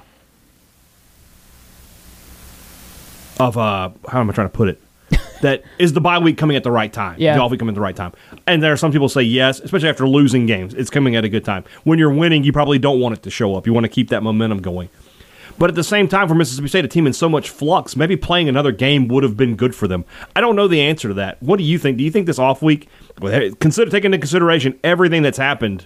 of 3.41 3.59
uh, 3.59 3.91
how 4.09 4.21
am 4.21 4.31
I 4.31 4.33
trying 4.33 4.49
to 4.49 4.57
put 4.57 4.69
it? 4.69 4.81
that 5.43 5.65
is 5.81 5.93
the 5.93 6.01
bye 6.01 6.21
week 6.21 6.39
coming 6.39 6.57
at 6.57 6.63
the 6.63 6.71
right 6.71 6.93
time. 6.93 7.17
Yeah. 7.19 7.35
The 7.35 7.41
off 7.41 7.51
week 7.51 7.59
coming 7.59 7.73
at 7.73 7.75
the 7.75 7.81
right 7.81 7.97
time. 7.97 8.13
And 8.47 8.63
there 8.63 8.73
are 8.73 8.77
some 8.77 8.93
people 8.93 9.09
say 9.09 9.23
yes, 9.23 9.59
especially 9.59 9.89
after 9.89 10.07
losing 10.07 10.47
games. 10.47 10.73
It's 10.73 10.91
coming 10.91 11.17
at 11.17 11.25
a 11.25 11.29
good 11.29 11.45
time. 11.45 11.65
When 11.83 11.99
you're 11.99 12.15
winning, 12.15 12.45
you 12.45 12.53
probably 12.53 12.79
don't 12.79 13.01
want 13.01 13.17
it 13.17 13.25
to 13.25 13.31
show 13.31 13.57
up. 13.57 13.67
You 13.67 13.73
want 13.73 13.85
to 13.85 13.89
keep 13.89 14.11
that 14.11 14.23
momentum 14.23 14.63
going. 14.63 14.89
But 15.61 15.69
at 15.69 15.77
the 15.77 15.85
same 15.85 16.09
time, 16.09 16.27
for 16.27 16.35
Mississippi 16.35 16.69
State, 16.69 16.87
a 16.87 16.89
team 16.89 17.07
in 17.07 17.13
so 17.13 17.29
much 17.29 17.51
flux, 17.51 17.95
maybe 17.95 18.17
playing 18.17 18.49
another 18.49 18.73
game 18.73 19.09
would 19.09 19.23
have 19.23 19.37
been 19.37 19.57
good 19.57 19.75
for 19.75 19.87
them. 19.87 20.07
I 20.35 20.41
don't 20.41 20.57
know 20.57 20.67
the 20.67 20.81
answer 20.81 21.09
to 21.09 21.15
that. 21.15 21.41
What 21.43 21.59
do 21.59 21.65
you 21.65 21.79
think? 21.79 21.99
Do 21.99 22.03
you 22.03 22.11
think 22.11 22.27
this 22.27 22.39
off 22.39 22.63
week, 22.63 22.89
consider 23.61 23.91
taking 23.91 24.07
into 24.15 24.17
consideration 24.17 24.81
everything 24.83 25.21
that's 25.21 25.37
happened 25.37 25.85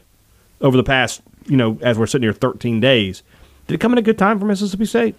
over 0.61 0.77
the 0.77 0.85
past, 0.85 1.23
you 1.47 1.57
know, 1.57 1.77
as 1.83 1.99
we're 1.99 2.07
sitting 2.07 2.23
here 2.23 2.33
13 2.33 2.79
days, 2.79 3.25
did 3.67 3.75
it 3.75 3.79
come 3.79 3.91
at 3.91 3.99
a 3.99 4.03
good 4.03 4.17
time 4.17 4.39
for 4.39 4.47
Mississippi 4.47 4.85
State? 4.85 5.17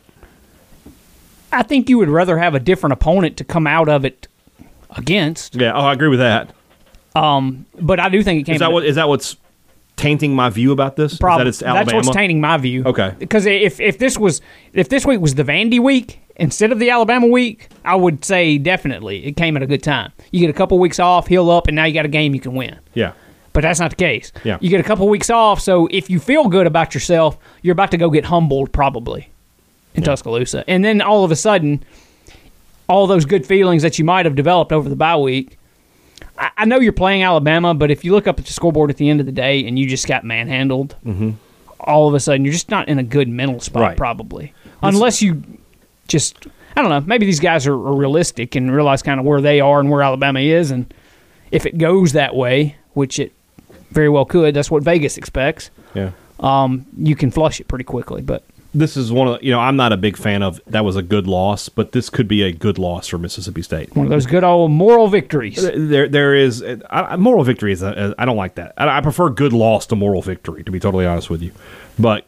I 1.51 1.61
think 1.61 1.89
you 1.89 1.97
would 1.97 2.07
rather 2.07 2.37
have 2.37 2.55
a 2.55 2.59
different 2.61 2.93
opponent 2.93 3.35
to 3.35 3.43
come 3.43 3.67
out 3.67 3.89
of 3.89 4.05
it 4.05 4.29
against. 4.91 5.55
Yeah, 5.55 5.73
oh, 5.73 5.81
I 5.81 5.91
agree 5.91 6.07
with 6.07 6.19
that. 6.19 6.55
Um, 7.13 7.65
but 7.81 7.99
I 7.99 8.07
do 8.07 8.23
think 8.23 8.39
it 8.39 8.43
came. 8.45 8.55
Is 8.55 8.59
that 8.59 8.71
what 8.71 8.85
is 8.85 8.95
that 8.95 9.09
what's 9.09 9.35
tainting 9.95 10.35
my 10.35 10.49
view 10.49 10.71
about 10.71 10.95
this? 10.95 11.17
Probably. 11.17 11.45
That 11.45 11.49
it's 11.49 11.61
Alabama? 11.63 11.85
That's 11.85 12.07
what's 12.07 12.17
tainting 12.17 12.41
my 12.41 12.57
view. 12.57 12.83
Okay. 12.85 13.13
Because 13.17 13.45
if 13.45 13.79
if 13.79 13.97
this 13.97 14.17
was 14.17 14.41
if 14.73 14.89
this 14.89 15.05
week 15.05 15.19
was 15.19 15.35
the 15.35 15.43
Vandy 15.43 15.79
week 15.79 16.19
instead 16.35 16.71
of 16.71 16.79
the 16.79 16.89
Alabama 16.89 17.27
week, 17.27 17.69
I 17.83 17.95
would 17.95 18.25
say 18.25 18.57
definitely 18.57 19.25
it 19.25 19.37
came 19.37 19.55
at 19.55 19.63
a 19.63 19.67
good 19.67 19.83
time. 19.83 20.11
You 20.31 20.39
get 20.39 20.49
a 20.49 20.53
couple 20.53 20.77
weeks 20.79 20.99
off, 20.99 21.27
heal 21.27 21.49
up, 21.49 21.67
and 21.67 21.75
now 21.75 21.85
you 21.85 21.93
got 21.93 22.05
a 22.05 22.09
game 22.09 22.33
you 22.33 22.41
can 22.41 22.55
win. 22.55 22.77
Yeah. 22.93 23.13
But 23.53 23.61
that's 23.61 23.79
not 23.79 23.91
the 23.91 23.95
case. 23.95 24.33
Yeah. 24.43 24.57
You 24.59 24.69
get 24.69 24.81
a 24.81 24.83
couple 24.83 25.07
weeks 25.07 25.29
off, 25.29 25.61
so 25.61 25.87
if 25.89 26.09
you 26.09 26.19
feel 26.19 26.49
good 26.49 26.67
about 26.67 26.93
yourself, 26.93 27.37
you're 27.61 27.71
about 27.71 27.91
to 27.91 27.97
go 27.97 28.09
get 28.09 28.25
humbled 28.25 28.73
probably 28.73 29.29
in 29.93 30.03
Tuscaloosa, 30.03 30.65
and 30.67 30.83
then 30.83 31.01
all 31.01 31.23
of 31.23 31.31
a 31.31 31.37
sudden, 31.37 31.81
all 32.89 33.07
those 33.07 33.23
good 33.23 33.45
feelings 33.45 33.81
that 33.81 33.97
you 33.97 34.03
might 34.03 34.25
have 34.25 34.35
developed 34.35 34.73
over 34.73 34.89
the 34.89 34.95
bye 34.97 35.15
week. 35.15 35.57
I, 36.37 36.51
I 36.57 36.65
know 36.65 36.79
you're 36.79 36.93
playing 36.93 37.23
Alabama, 37.23 37.73
but 37.73 37.91
if 37.91 38.03
you 38.05 38.11
look 38.11 38.27
up 38.27 38.39
at 38.39 38.45
the 38.45 38.53
scoreboard 38.53 38.89
at 38.89 38.97
the 38.97 39.09
end 39.09 39.19
of 39.19 39.25
the 39.25 39.31
day 39.31 39.65
and 39.65 39.77
you 39.79 39.87
just 39.87 40.07
got 40.07 40.23
manhandled, 40.23 40.95
all 41.79 42.07
of 42.07 42.13
a 42.13 42.19
sudden 42.19 42.43
you're 42.45 42.53
just 42.53 42.69
not 42.69 42.87
in 42.89 42.99
a 42.99 43.03
good 43.03 43.27
mental 43.27 43.59
spot, 43.59 43.81
Right. 43.81 43.97
probably, 43.97 44.53
unless 44.81 45.21
you 45.21 45.41
just 46.07 46.47
I 46.77 46.81
don't 46.81 46.89
know. 46.89 47.01
Maybe 47.01 47.25
these 47.25 47.39
guys 47.39 47.65
are, 47.67 47.73
are 47.73 47.93
realistic 47.95 48.55
and 48.55 48.73
realize 48.73 49.01
kind 49.01 49.19
of 49.19 49.25
where 49.25 49.39
they 49.39 49.61
are 49.61 49.79
and 49.79 49.89
where 49.89 50.01
Alabama 50.01 50.39
is, 50.41 50.71
and 50.71 50.93
if 51.51 51.65
it 51.65 51.77
goes 51.77 52.11
that 52.13 52.35
way, 52.35 52.75
which 52.93 53.17
it 53.19 53.31
very 53.91 54.09
well 54.09 54.25
could, 54.25 54.53
that's 54.55 54.69
what 54.69 54.83
Vegas 54.83 55.17
expects. 55.17 55.69
Yeah. 55.93 56.11
Um, 56.41 56.85
you 56.97 57.15
can 57.15 57.31
flush 57.31 57.61
it 57.61 57.67
pretty 57.69 57.85
quickly, 57.85 58.21
but 58.21 58.43
This 58.75 58.97
is 58.97 59.09
one 59.09 59.29
of 59.29 59.39
the, 59.39 59.45
you 59.45 59.51
know 59.51 59.59
I'm 59.59 59.77
not 59.77 59.93
a 59.93 59.97
big 59.97 60.17
fan 60.17 60.43
of 60.43 60.59
that 60.67 60.83
was 60.83 60.97
a 60.97 61.01
good 61.01 61.27
loss, 61.27 61.69
but 61.69 61.93
this 61.93 62.09
could 62.09 62.27
be 62.27 62.43
a 62.43 62.51
good 62.51 62.77
loss 62.77 63.07
for 63.07 63.17
Mississippi 63.17 63.61
State. 63.61 63.95
one 63.95 64.05
of 64.05 64.09
those 64.09 64.25
good 64.25 64.43
old 64.43 64.69
moral 64.71 65.07
victories. 65.07 65.61
There, 65.61 66.09
there 66.09 66.35
is 66.35 66.63
I, 66.89 67.15
moral 67.15 67.45
victory 67.45 67.71
is 67.71 67.81
a, 67.81 68.13
I 68.17 68.25
don't 68.25 68.35
like 68.35 68.55
that. 68.55 68.73
I, 68.77 68.97
I 68.97 69.01
prefer 69.01 69.29
good 69.29 69.53
loss 69.53 69.85
to 69.87 69.95
moral 69.95 70.21
victory, 70.21 70.61
to 70.65 70.71
be 70.71 70.79
totally 70.81 71.05
honest 71.05 71.29
with 71.29 71.41
you. 71.41 71.53
But 71.97 72.25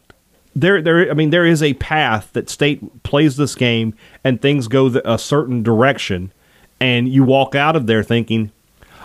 there, 0.56 0.80
there, 0.80 1.10
I 1.10 1.14
mean, 1.14 1.30
there 1.30 1.44
is 1.44 1.62
a 1.62 1.74
path 1.74 2.32
that 2.32 2.48
State 2.48 3.02
plays 3.02 3.36
this 3.36 3.54
game 3.54 3.94
and 4.24 4.40
things 4.40 4.68
go 4.68 4.88
the, 4.88 5.12
a 5.12 5.18
certain 5.18 5.62
direction, 5.62 6.32
and 6.80 7.08
you 7.08 7.24
walk 7.24 7.54
out 7.54 7.76
of 7.76 7.86
there 7.86 8.02
thinking, 8.02 8.52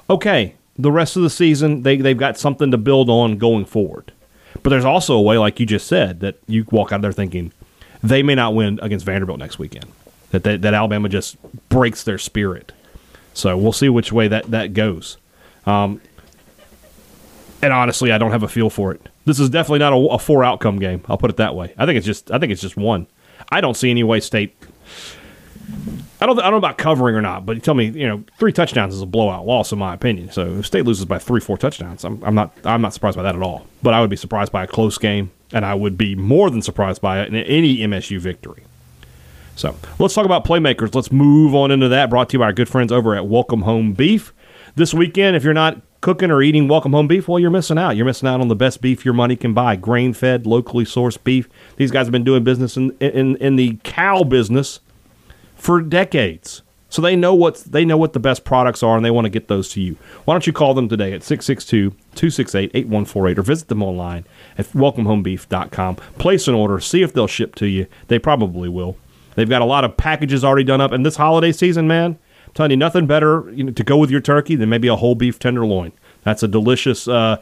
okay, 0.09 0.55
the 0.77 0.91
rest 0.93 1.17
of 1.17 1.23
the 1.23 1.29
season 1.29 1.83
they 1.83 1.97
they've 1.97 2.17
got 2.17 2.37
something 2.37 2.71
to 2.71 2.77
build 2.77 3.09
on 3.09 3.37
going 3.37 3.65
forward. 3.65 4.12
But 4.63 4.69
there's 4.69 4.85
also 4.85 5.15
a 5.15 5.21
way, 5.21 5.37
like 5.37 5.59
you 5.59 5.65
just 5.65 5.87
said, 5.87 6.21
that 6.21 6.37
you 6.47 6.65
walk 6.71 6.91
out 6.91 7.01
there 7.01 7.11
thinking, 7.11 7.51
they 8.01 8.23
may 8.23 8.35
not 8.35 8.55
win 8.55 8.79
against 8.81 9.05
Vanderbilt 9.05 9.39
next 9.39 9.59
weekend. 9.59 9.85
That 10.31 10.43
that, 10.43 10.61
that 10.61 10.73
Alabama 10.73 11.09
just 11.09 11.37
breaks 11.69 12.03
their 12.03 12.17
spirit. 12.17 12.71
So 13.33 13.57
we'll 13.57 13.73
see 13.73 13.89
which 13.89 14.11
way 14.11 14.27
that 14.27 14.51
that 14.51 14.73
goes. 14.73 15.17
Um, 15.65 16.01
and 17.61 17.71
honestly, 17.71 18.11
I 18.11 18.17
don't 18.17 18.31
have 18.31 18.43
a 18.43 18.47
feel 18.47 18.69
for 18.69 18.91
it. 18.91 19.01
This 19.25 19.39
is 19.39 19.49
definitely 19.49 19.79
not 19.79 19.93
a, 19.93 19.97
a 19.97 20.19
four 20.19 20.43
outcome 20.43 20.79
game. 20.79 21.03
I'll 21.07 21.17
put 21.17 21.29
it 21.29 21.37
that 21.37 21.55
way. 21.55 21.73
I 21.77 21.85
think 21.85 21.97
it's 21.97 22.05
just 22.05 22.31
I 22.31 22.39
think 22.39 22.51
it's 22.51 22.61
just 22.61 22.77
one. 22.77 23.07
I 23.51 23.61
don't 23.61 23.75
see 23.75 23.89
any 23.89 24.03
way 24.03 24.19
State. 24.19 24.55
I 26.21 26.25
don't 26.25 26.39
I 26.39 26.43
don't 26.43 26.51
know 26.51 26.57
about 26.57 26.77
covering 26.77 27.15
or 27.15 27.21
not, 27.21 27.45
but 27.45 27.61
tell 27.63 27.73
me, 27.73 27.87
you 27.87 28.07
know, 28.07 28.23
three 28.39 28.53
touchdowns 28.53 28.93
is 28.93 29.01
a 29.01 29.05
blowout 29.05 29.45
loss 29.45 29.71
in 29.71 29.79
my 29.79 29.93
opinion. 29.93 30.31
So 30.31 30.59
if 30.59 30.65
State 30.65 30.85
loses 30.85 31.05
by 31.05 31.19
three, 31.19 31.41
four 31.41 31.57
touchdowns, 31.57 32.05
I'm, 32.05 32.23
I'm 32.23 32.35
not 32.35 32.53
I'm 32.63 32.81
not 32.81 32.93
surprised 32.93 33.17
by 33.17 33.23
that 33.23 33.35
at 33.35 33.41
all. 33.41 33.67
But 33.81 33.93
I 33.93 34.01
would 34.01 34.09
be 34.09 34.15
surprised 34.15 34.51
by 34.51 34.63
a 34.63 34.67
close 34.67 34.97
game, 34.97 35.31
and 35.51 35.65
I 35.65 35.73
would 35.73 35.97
be 35.97 36.15
more 36.15 36.49
than 36.49 36.61
surprised 36.61 37.01
by 37.01 37.25
any 37.25 37.77
MSU 37.79 38.19
victory. 38.19 38.63
So 39.55 39.75
let's 39.99 40.13
talk 40.13 40.25
about 40.25 40.45
playmakers. 40.45 40.95
Let's 40.95 41.11
move 41.11 41.53
on 41.53 41.71
into 41.71 41.89
that. 41.89 42.09
Brought 42.09 42.29
to 42.29 42.33
you 42.33 42.39
by 42.39 42.45
our 42.45 42.53
good 42.53 42.69
friends 42.69 42.91
over 42.91 43.15
at 43.15 43.27
Welcome 43.27 43.63
Home 43.63 43.93
Beef. 43.93 44.33
This 44.75 44.93
weekend, 44.93 45.35
if 45.35 45.43
you're 45.43 45.53
not 45.53 45.81
cooking 46.01 46.31
or 46.31 46.41
eating 46.41 46.67
Welcome 46.67 46.93
Home 46.93 47.07
Beef, 47.07 47.27
well, 47.27 47.39
you're 47.39 47.51
missing 47.51 47.77
out. 47.77 47.95
You're 47.95 48.05
missing 48.05 48.27
out 48.27 48.41
on 48.41 48.47
the 48.47 48.55
best 48.55 48.81
beef 48.81 49.05
your 49.05 49.13
money 49.13 49.35
can 49.35 49.53
buy. 49.53 49.75
Grain 49.75 50.13
fed, 50.13 50.47
locally 50.47 50.85
sourced 50.85 51.23
beef. 51.23 51.47
These 51.75 51.91
guys 51.91 52.07
have 52.07 52.11
been 52.11 52.23
doing 52.23 52.43
business 52.43 52.77
in, 52.77 52.91
in, 52.99 53.35
in 53.37 53.55
the 53.57 53.77
cow 53.83 54.23
business 54.23 54.79
for 55.63 55.81
decades. 55.81 56.61
So 56.89 57.01
they 57.01 57.15
know 57.15 57.33
what 57.33 57.63
they 57.63 57.85
know 57.85 57.95
what 57.97 58.11
the 58.11 58.19
best 58.19 58.43
products 58.43 58.83
are 58.83 58.97
and 58.97 59.05
they 59.05 59.09
want 59.09 59.25
to 59.25 59.29
get 59.29 59.47
those 59.47 59.69
to 59.69 59.81
you. 59.81 59.95
Why 60.25 60.33
don't 60.33 60.45
you 60.45 60.51
call 60.53 60.73
them 60.73 60.89
today 60.89 61.13
at 61.13 61.21
662-268-8148 61.21 63.37
or 63.37 63.41
visit 63.41 63.69
them 63.69 63.81
online 63.81 64.25
at 64.57 64.65
welcomehomebeef.com. 64.67 65.95
Place 66.19 66.47
an 66.49 66.53
order, 66.53 66.79
see 66.81 67.01
if 67.01 67.13
they'll 67.13 67.27
ship 67.27 67.55
to 67.55 67.65
you. 67.65 67.87
They 68.09 68.19
probably 68.19 68.67
will. 68.69 68.97
They've 69.35 69.49
got 69.49 69.61
a 69.61 69.65
lot 69.65 69.85
of 69.85 69.95
packages 69.97 70.43
already 70.43 70.65
done 70.65 70.81
up 70.81 70.91
and 70.91 71.05
this 71.05 71.15
holiday 71.15 71.53
season, 71.53 71.87
man, 71.87 72.19
I'm 72.47 72.53
telling 72.53 72.71
you 72.71 72.77
nothing 72.77 73.07
better 73.07 73.49
you 73.51 73.63
know, 73.63 73.71
to 73.71 73.83
go 73.83 73.97
with 73.97 74.11
your 74.11 74.21
turkey 74.21 74.55
than 74.55 74.69
maybe 74.69 74.89
a 74.89 74.97
whole 74.97 75.15
beef 75.15 75.39
tenderloin. 75.39 75.93
That's 76.23 76.43
a 76.43 76.47
delicious 76.47 77.07
uh, 77.07 77.37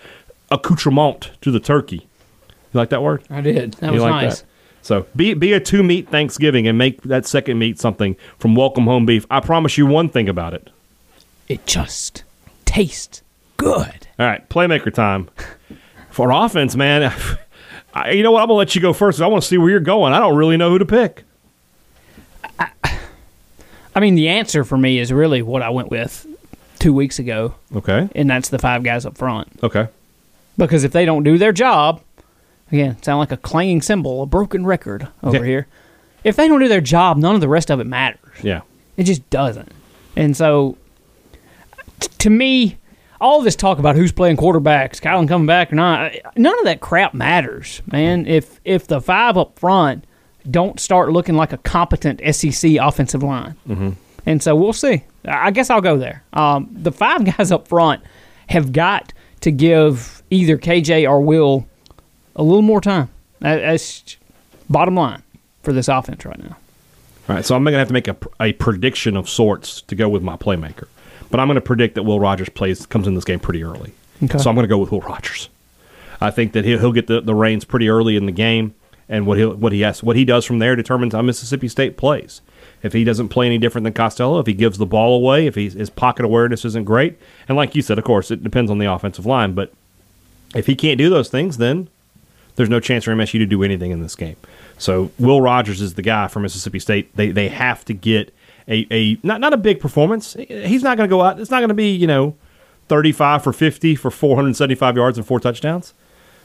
accoutrement 0.52 1.32
to 1.42 1.52
the 1.52 1.60
turkey. 1.60 2.08
You 2.48 2.78
like 2.78 2.90
that 2.92 3.02
word? 3.02 3.24
I 3.30 3.42
did. 3.42 3.74
That 3.74 3.88
You 3.88 3.94
was 3.94 4.04
like 4.04 4.24
nice. 4.24 4.42
that? 4.42 4.48
So 4.82 5.06
be 5.16 5.34
be 5.34 5.54
a 5.54 5.60
two 5.60 5.84
meat 5.84 6.10
Thanksgiving 6.10 6.68
and 6.68 6.78
make 6.78 7.02
that 7.04 7.26
second 7.26 7.60
meat 7.60 7.80
something 7.80 8.16
from 8.40 8.56
Welcome 8.56 8.86
Home 8.86 9.06
Beef. 9.06 9.26
I 9.30 9.40
promise 9.40 9.78
you 9.78 9.86
one 9.86 10.10
thing 10.10 10.28
about 10.28 10.54
it. 10.54 10.70
It 11.48 11.66
just 11.68 12.24
tastes 12.66 13.22
good. 13.58 14.08
All 14.18 14.26
right, 14.26 14.48
playmaker 14.50 14.94
time 14.94 15.30
for 16.10 16.32
offense, 16.32 16.76
man. 16.76 17.14
I, 17.94 18.12
you 18.12 18.24
know 18.24 18.32
what? 18.32 18.42
I'm 18.42 18.48
gonna 18.48 18.58
let 18.58 18.74
you 18.74 18.82
go 18.82 18.94
first. 18.94 19.22
I 19.22 19.28
want 19.28 19.44
to 19.44 19.48
see 19.48 19.58
where 19.58 19.70
you're 19.70 19.80
going. 19.82 20.14
I 20.14 20.20
don't 20.20 20.36
really 20.38 20.58
know 20.58 20.70
who 20.70 20.80
to 20.80 20.86
pick. 20.86 21.24
I 23.94 24.00
mean, 24.00 24.16
the 24.16 24.30
answer 24.30 24.64
for 24.64 24.78
me 24.78 25.00
is 25.00 25.12
really 25.12 25.42
what 25.42 25.62
I 25.62 25.70
went 25.70 25.90
with 25.92 26.26
two 26.80 26.94
weeks 26.94 27.20
ago, 27.20 27.54
Okay. 27.76 28.08
and 28.16 28.30
that's 28.30 28.48
the 28.50 28.58
five 28.58 28.84
guys 28.84 29.06
up 29.06 29.18
front. 29.18 29.50
Okay. 29.62 29.88
Because 30.58 30.84
if 30.86 30.92
they 30.94 31.04
don't 31.06 31.24
do 31.24 31.38
their 31.38 31.52
job, 31.52 32.02
again, 32.72 33.02
sound 33.02 33.20
like 33.20 33.32
a 33.32 33.38
clanging 33.38 33.82
cymbal, 33.82 34.22
a 34.24 34.26
broken 34.26 34.66
record 34.66 35.08
over 35.24 35.38
Yeah. 35.38 35.44
here. 35.44 35.68
If 36.24 36.36
they 36.36 36.48
don't 36.48 36.60
do 36.60 36.68
their 36.68 36.82
job, 36.82 37.18
none 37.18 37.36
of 37.36 37.42
the 37.42 37.48
rest 37.50 37.70
of 37.72 37.80
it 37.80 37.88
matters. 37.88 38.20
Yeah. 38.44 38.62
It 38.98 39.04
just 39.04 39.28
doesn't. 39.30 39.72
And 40.16 40.36
so, 40.38 40.78
t- 42.00 42.10
to 42.20 42.30
me, 42.30 42.78
all 43.20 43.42
this 43.42 43.56
talk 43.56 43.80
about 43.80 43.96
who's 43.96 44.12
playing 44.12 44.38
quarterbacks, 44.38 45.00
Kylan 45.00 45.28
coming 45.28 45.48
back 45.48 45.72
or 45.72 45.76
not, 45.76 46.12
none 46.36 46.58
of 46.60 46.66
that 46.66 46.82
crap 46.82 47.14
matters, 47.14 47.82
man. 47.92 48.26
If 48.28 48.60
if 48.66 48.88
the 48.88 49.00
five 49.02 49.38
up 49.38 49.58
front 49.60 50.06
don't 50.50 50.80
start 50.80 51.12
looking 51.12 51.36
like 51.36 51.54
a 51.54 51.58
competent 51.60 52.20
SEC 52.36 52.78
offensive 52.82 53.22
line, 53.24 53.56
mm-hmm. 53.68 53.92
and 54.26 54.42
so 54.42 54.56
we'll 54.56 54.74
see. 54.74 55.04
I 55.26 55.52
guess 55.52 55.70
I'll 55.70 55.82
go 55.82 55.98
there. 55.98 56.24
Um, 56.34 56.68
the 56.72 56.92
five 56.92 57.24
guys 57.38 57.52
up 57.52 57.68
front 57.68 58.02
have 58.50 58.72
got 58.74 59.14
to 59.42 59.52
give 59.52 60.24
either 60.30 60.58
KJ 60.58 61.08
or 61.10 61.22
Will 61.22 61.68
a 62.42 62.44
little 62.44 62.64
more 62.64 62.82
time. 62.82 63.10
That's 63.40 64.18
bottom 64.70 64.96
line 64.96 65.22
for 65.62 65.74
this 65.74 65.88
offense 65.88 66.26
right 66.26 66.40
now. 66.40 66.58
All 67.30 67.36
right. 67.36 67.46
So 67.46 67.56
I'm 67.56 67.64
gonna 67.64 67.78
have 67.78 67.88
to 67.88 67.94
make 67.94 68.08
a, 68.08 68.18
a 68.40 68.54
prediction 68.54 69.16
of 69.16 69.30
sorts 69.30 69.82
to 69.84 69.96
go 69.96 70.10
with 70.10 70.24
my 70.24 70.36
playmaker, 70.38 70.88
but 71.30 71.40
I'm 71.40 71.48
gonna 71.48 71.62
predict 71.62 71.96
that 71.96 72.04
Will 72.04 72.20
Rogers 72.20 72.50
plays 72.50 72.86
comes 72.86 73.08
in 73.08 73.14
this 73.14 73.26
game 73.26 73.40
pretty 73.40 73.64
early. 73.64 73.94
Okay. 74.24 74.40
So 74.40 74.50
I'm 74.50 74.56
gonna 74.56 74.68
go 74.68 74.80
with 74.80 74.92
Will 74.92 75.02
Rogers. 75.02 75.50
I 76.20 76.32
think 76.32 76.54
that 76.54 76.66
he'll, 76.66 76.80
he'll 76.80 76.92
get 76.92 77.08
the, 77.08 77.22
the 77.22 77.34
reins 77.36 77.64
pretty 77.64 77.90
early 77.90 78.16
in 78.16 78.26
the 78.26 78.32
game, 78.32 78.74
and 79.08 79.28
what 79.28 79.38
he 79.38 79.46
what 79.46 79.72
he 79.72 79.82
has 79.82 80.02
what 80.02 80.16
he 80.16 80.26
does 80.26 80.44
from 80.44 80.60
there 80.60 80.76
determines 80.76 81.14
how 81.14 81.22
Mississippi 81.22 81.68
State 81.68 81.96
plays. 81.96 82.42
If 82.82 82.94
he 82.94 83.04
doesn't 83.04 83.30
play 83.30 83.46
any 83.46 83.60
different 83.60 83.84
than 83.84 83.94
Costello, 83.94 84.40
if 84.40 84.48
he 84.48 84.54
gives 84.54 84.80
the 84.80 84.88
ball 84.88 85.16
away, 85.16 85.46
if 85.46 85.54
he's, 85.54 85.74
his 85.74 85.92
pocket 85.92 86.26
awareness 86.26 86.66
isn't 86.66 86.86
great, 86.86 87.20
and 87.48 87.56
like 87.56 87.76
you 87.76 87.84
said, 87.84 88.00
of 88.00 88.04
course, 88.04 88.32
it 88.32 88.44
depends 88.44 88.72
on 88.72 88.80
the 88.80 88.92
offensive 88.92 89.28
line. 89.28 89.54
But 89.54 89.72
if 90.56 90.66
he 90.66 90.76
can't 90.76 90.98
do 90.98 91.08
those 91.08 91.30
things, 91.30 91.58
then 91.58 91.90
there's 92.56 92.70
no 92.70 92.80
chance 92.80 93.06
for 93.06 93.12
MSU 93.12 93.40
to 93.40 93.46
do 93.46 93.64
anything 93.64 93.92
in 93.92 94.02
this 94.02 94.16
game. 94.16 94.36
So 94.78 95.12
Will 95.20 95.42
Rogers 95.42 95.82
is 95.82 95.94
the 95.94 96.02
guy 96.02 96.28
for 96.28 96.40
Mississippi 96.40 96.80
State. 96.80 97.16
They 97.16 97.32
they 97.32 97.50
have 97.50 97.86
to 97.86 97.94
get 97.94 98.34
a, 98.68 98.88
a 98.92 99.18
not 99.24 99.42
not 99.42 99.54
a 99.54 99.58
big 99.58 99.80
performance. 99.80 100.34
He's 100.34 100.84
not 100.84 100.98
going 100.98 101.10
to 101.10 101.14
go 101.14 101.22
out. 101.22 101.40
It's 101.40 101.52
not 101.52 101.60
going 101.60 101.70
to 101.70 101.76
be 101.76 101.92
you 101.92 102.08
know 102.08 102.36
35 102.88 103.44
for 103.44 103.54
50 103.54 103.96
for 103.96 104.12
475 104.12 104.96
yards 104.96 105.18
and 105.18 105.26
four 105.26 105.40
touchdowns. 105.40 105.94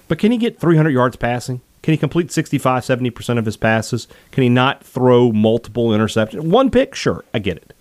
But 0.08 0.18
can 0.18 0.30
he 0.30 0.38
get 0.38 0.60
300 0.60 0.90
yards 0.90 1.16
passing? 1.16 1.60
Can 1.82 1.92
he 1.92 1.98
complete 1.98 2.32
65, 2.32 2.82
70% 2.82 3.38
of 3.38 3.44
his 3.44 3.56
passes? 3.56 4.08
Can 4.32 4.42
he 4.42 4.48
not 4.48 4.84
throw 4.84 5.30
multiple 5.32 5.90
interceptions? 5.90 6.40
One 6.40 6.70
pick, 6.70 6.94
sure, 6.94 7.24
I 7.32 7.38
get 7.38 7.56
it. 7.58 7.72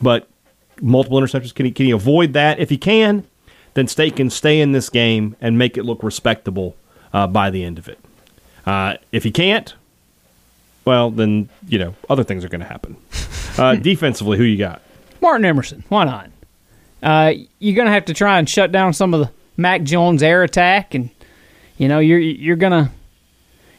But 0.00 0.28
multiple 0.80 1.20
interceptions, 1.20 1.54
can 1.54 1.66
he, 1.66 1.72
can 1.72 1.86
he 1.86 1.92
avoid 1.92 2.32
that? 2.32 2.58
If 2.58 2.70
he 2.70 2.78
can, 2.78 3.26
then 3.74 3.88
State 3.88 4.16
can 4.16 4.30
stay 4.30 4.60
in 4.60 4.72
this 4.72 4.88
game 4.88 5.36
and 5.40 5.58
make 5.58 5.76
it 5.76 5.84
look 5.84 6.02
respectable 6.02 6.76
uh, 7.12 7.26
by 7.26 7.50
the 7.50 7.64
end 7.64 7.78
of 7.78 7.88
it. 7.88 7.98
Uh, 8.66 8.94
if 9.12 9.24
he 9.24 9.30
can't, 9.30 9.74
well, 10.84 11.10
then, 11.10 11.48
you 11.68 11.78
know, 11.78 11.94
other 12.08 12.24
things 12.24 12.44
are 12.44 12.48
going 12.48 12.60
to 12.60 12.66
happen. 12.66 12.96
Uh, 13.58 13.74
defensively, 13.76 14.38
who 14.38 14.44
you 14.44 14.56
got? 14.58 14.82
Martin 15.20 15.44
Emerson, 15.44 15.84
why 15.88 16.04
not? 16.04 16.30
Uh, 17.02 17.32
you're 17.58 17.76
gonna 17.76 17.90
have 17.90 18.04
to 18.06 18.12
try 18.14 18.38
and 18.38 18.46
shut 18.48 18.72
down 18.72 18.92
some 18.92 19.14
of 19.14 19.20
the 19.20 19.30
Mac 19.56 19.82
Jones 19.84 20.22
air 20.22 20.42
attack, 20.42 20.94
and 20.94 21.08
you 21.78 21.88
know 21.88 21.98
you're 21.98 22.18
you're 22.18 22.56
gonna 22.56 22.90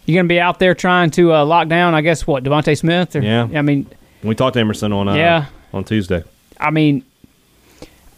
you're 0.07 0.17
gonna 0.19 0.27
be 0.27 0.39
out 0.39 0.57
there 0.57 0.73
trying 0.73 1.11
to 1.11 1.31
uh, 1.33 1.45
lock 1.45 1.67
down. 1.67 1.93
I 1.93 2.01
guess 2.01 2.25
what 2.25 2.43
DeVonta 2.43 2.75
Smith? 2.75 3.15
Or, 3.15 3.21
Yeah. 3.21 3.47
I 3.53 3.61
mean, 3.61 3.85
We 4.23 4.33
talked 4.33 4.55
to 4.55 4.59
Emerson 4.59 4.91
on 4.91 5.07
uh, 5.07 5.13
Yeah. 5.13 5.45
on 5.71 5.83
Tuesday. 5.83 6.23
I 6.59 6.71
mean, 6.71 7.03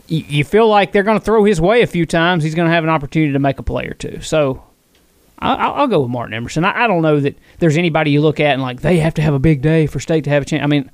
y- 0.09 0.23
you 0.27 0.45
feel 0.45 0.69
like 0.69 0.93
they're 0.93 1.03
gonna 1.03 1.19
throw 1.19 1.43
his 1.43 1.59
way 1.59 1.81
a 1.81 1.87
few 1.87 2.05
times. 2.05 2.41
He's 2.45 2.55
gonna 2.55 2.69
have 2.69 2.85
an 2.85 2.89
opportunity 2.89 3.33
to 3.33 3.39
make 3.39 3.59
a 3.59 3.63
play 3.63 3.87
or 3.87 3.93
two. 3.95 4.21
So. 4.21 4.63
I- 5.39 5.55
I'll, 5.55 5.73
I'll 5.73 5.87
go 5.87 6.01
with 6.01 6.09
Martin 6.09 6.33
Emerson. 6.33 6.63
I, 6.65 6.83
I 6.83 6.87
don't 6.87 7.01
know 7.01 7.19
that 7.19 7.37
there's 7.59 7.77
anybody 7.77 8.11
you 8.11 8.21
look 8.21 8.39
at 8.39 8.53
and 8.53 8.61
like 8.61 8.81
they 8.81 8.97
have 8.99 9.13
to 9.15 9.21
have 9.21 9.33
a 9.33 9.39
big 9.39 9.61
day 9.61 9.87
for 9.87 9.99
State 9.99 10.23
to 10.25 10.29
have 10.29 10.43
a 10.43 10.45
chance. 10.45 10.63
I 10.63 10.67
mean, 10.67 10.89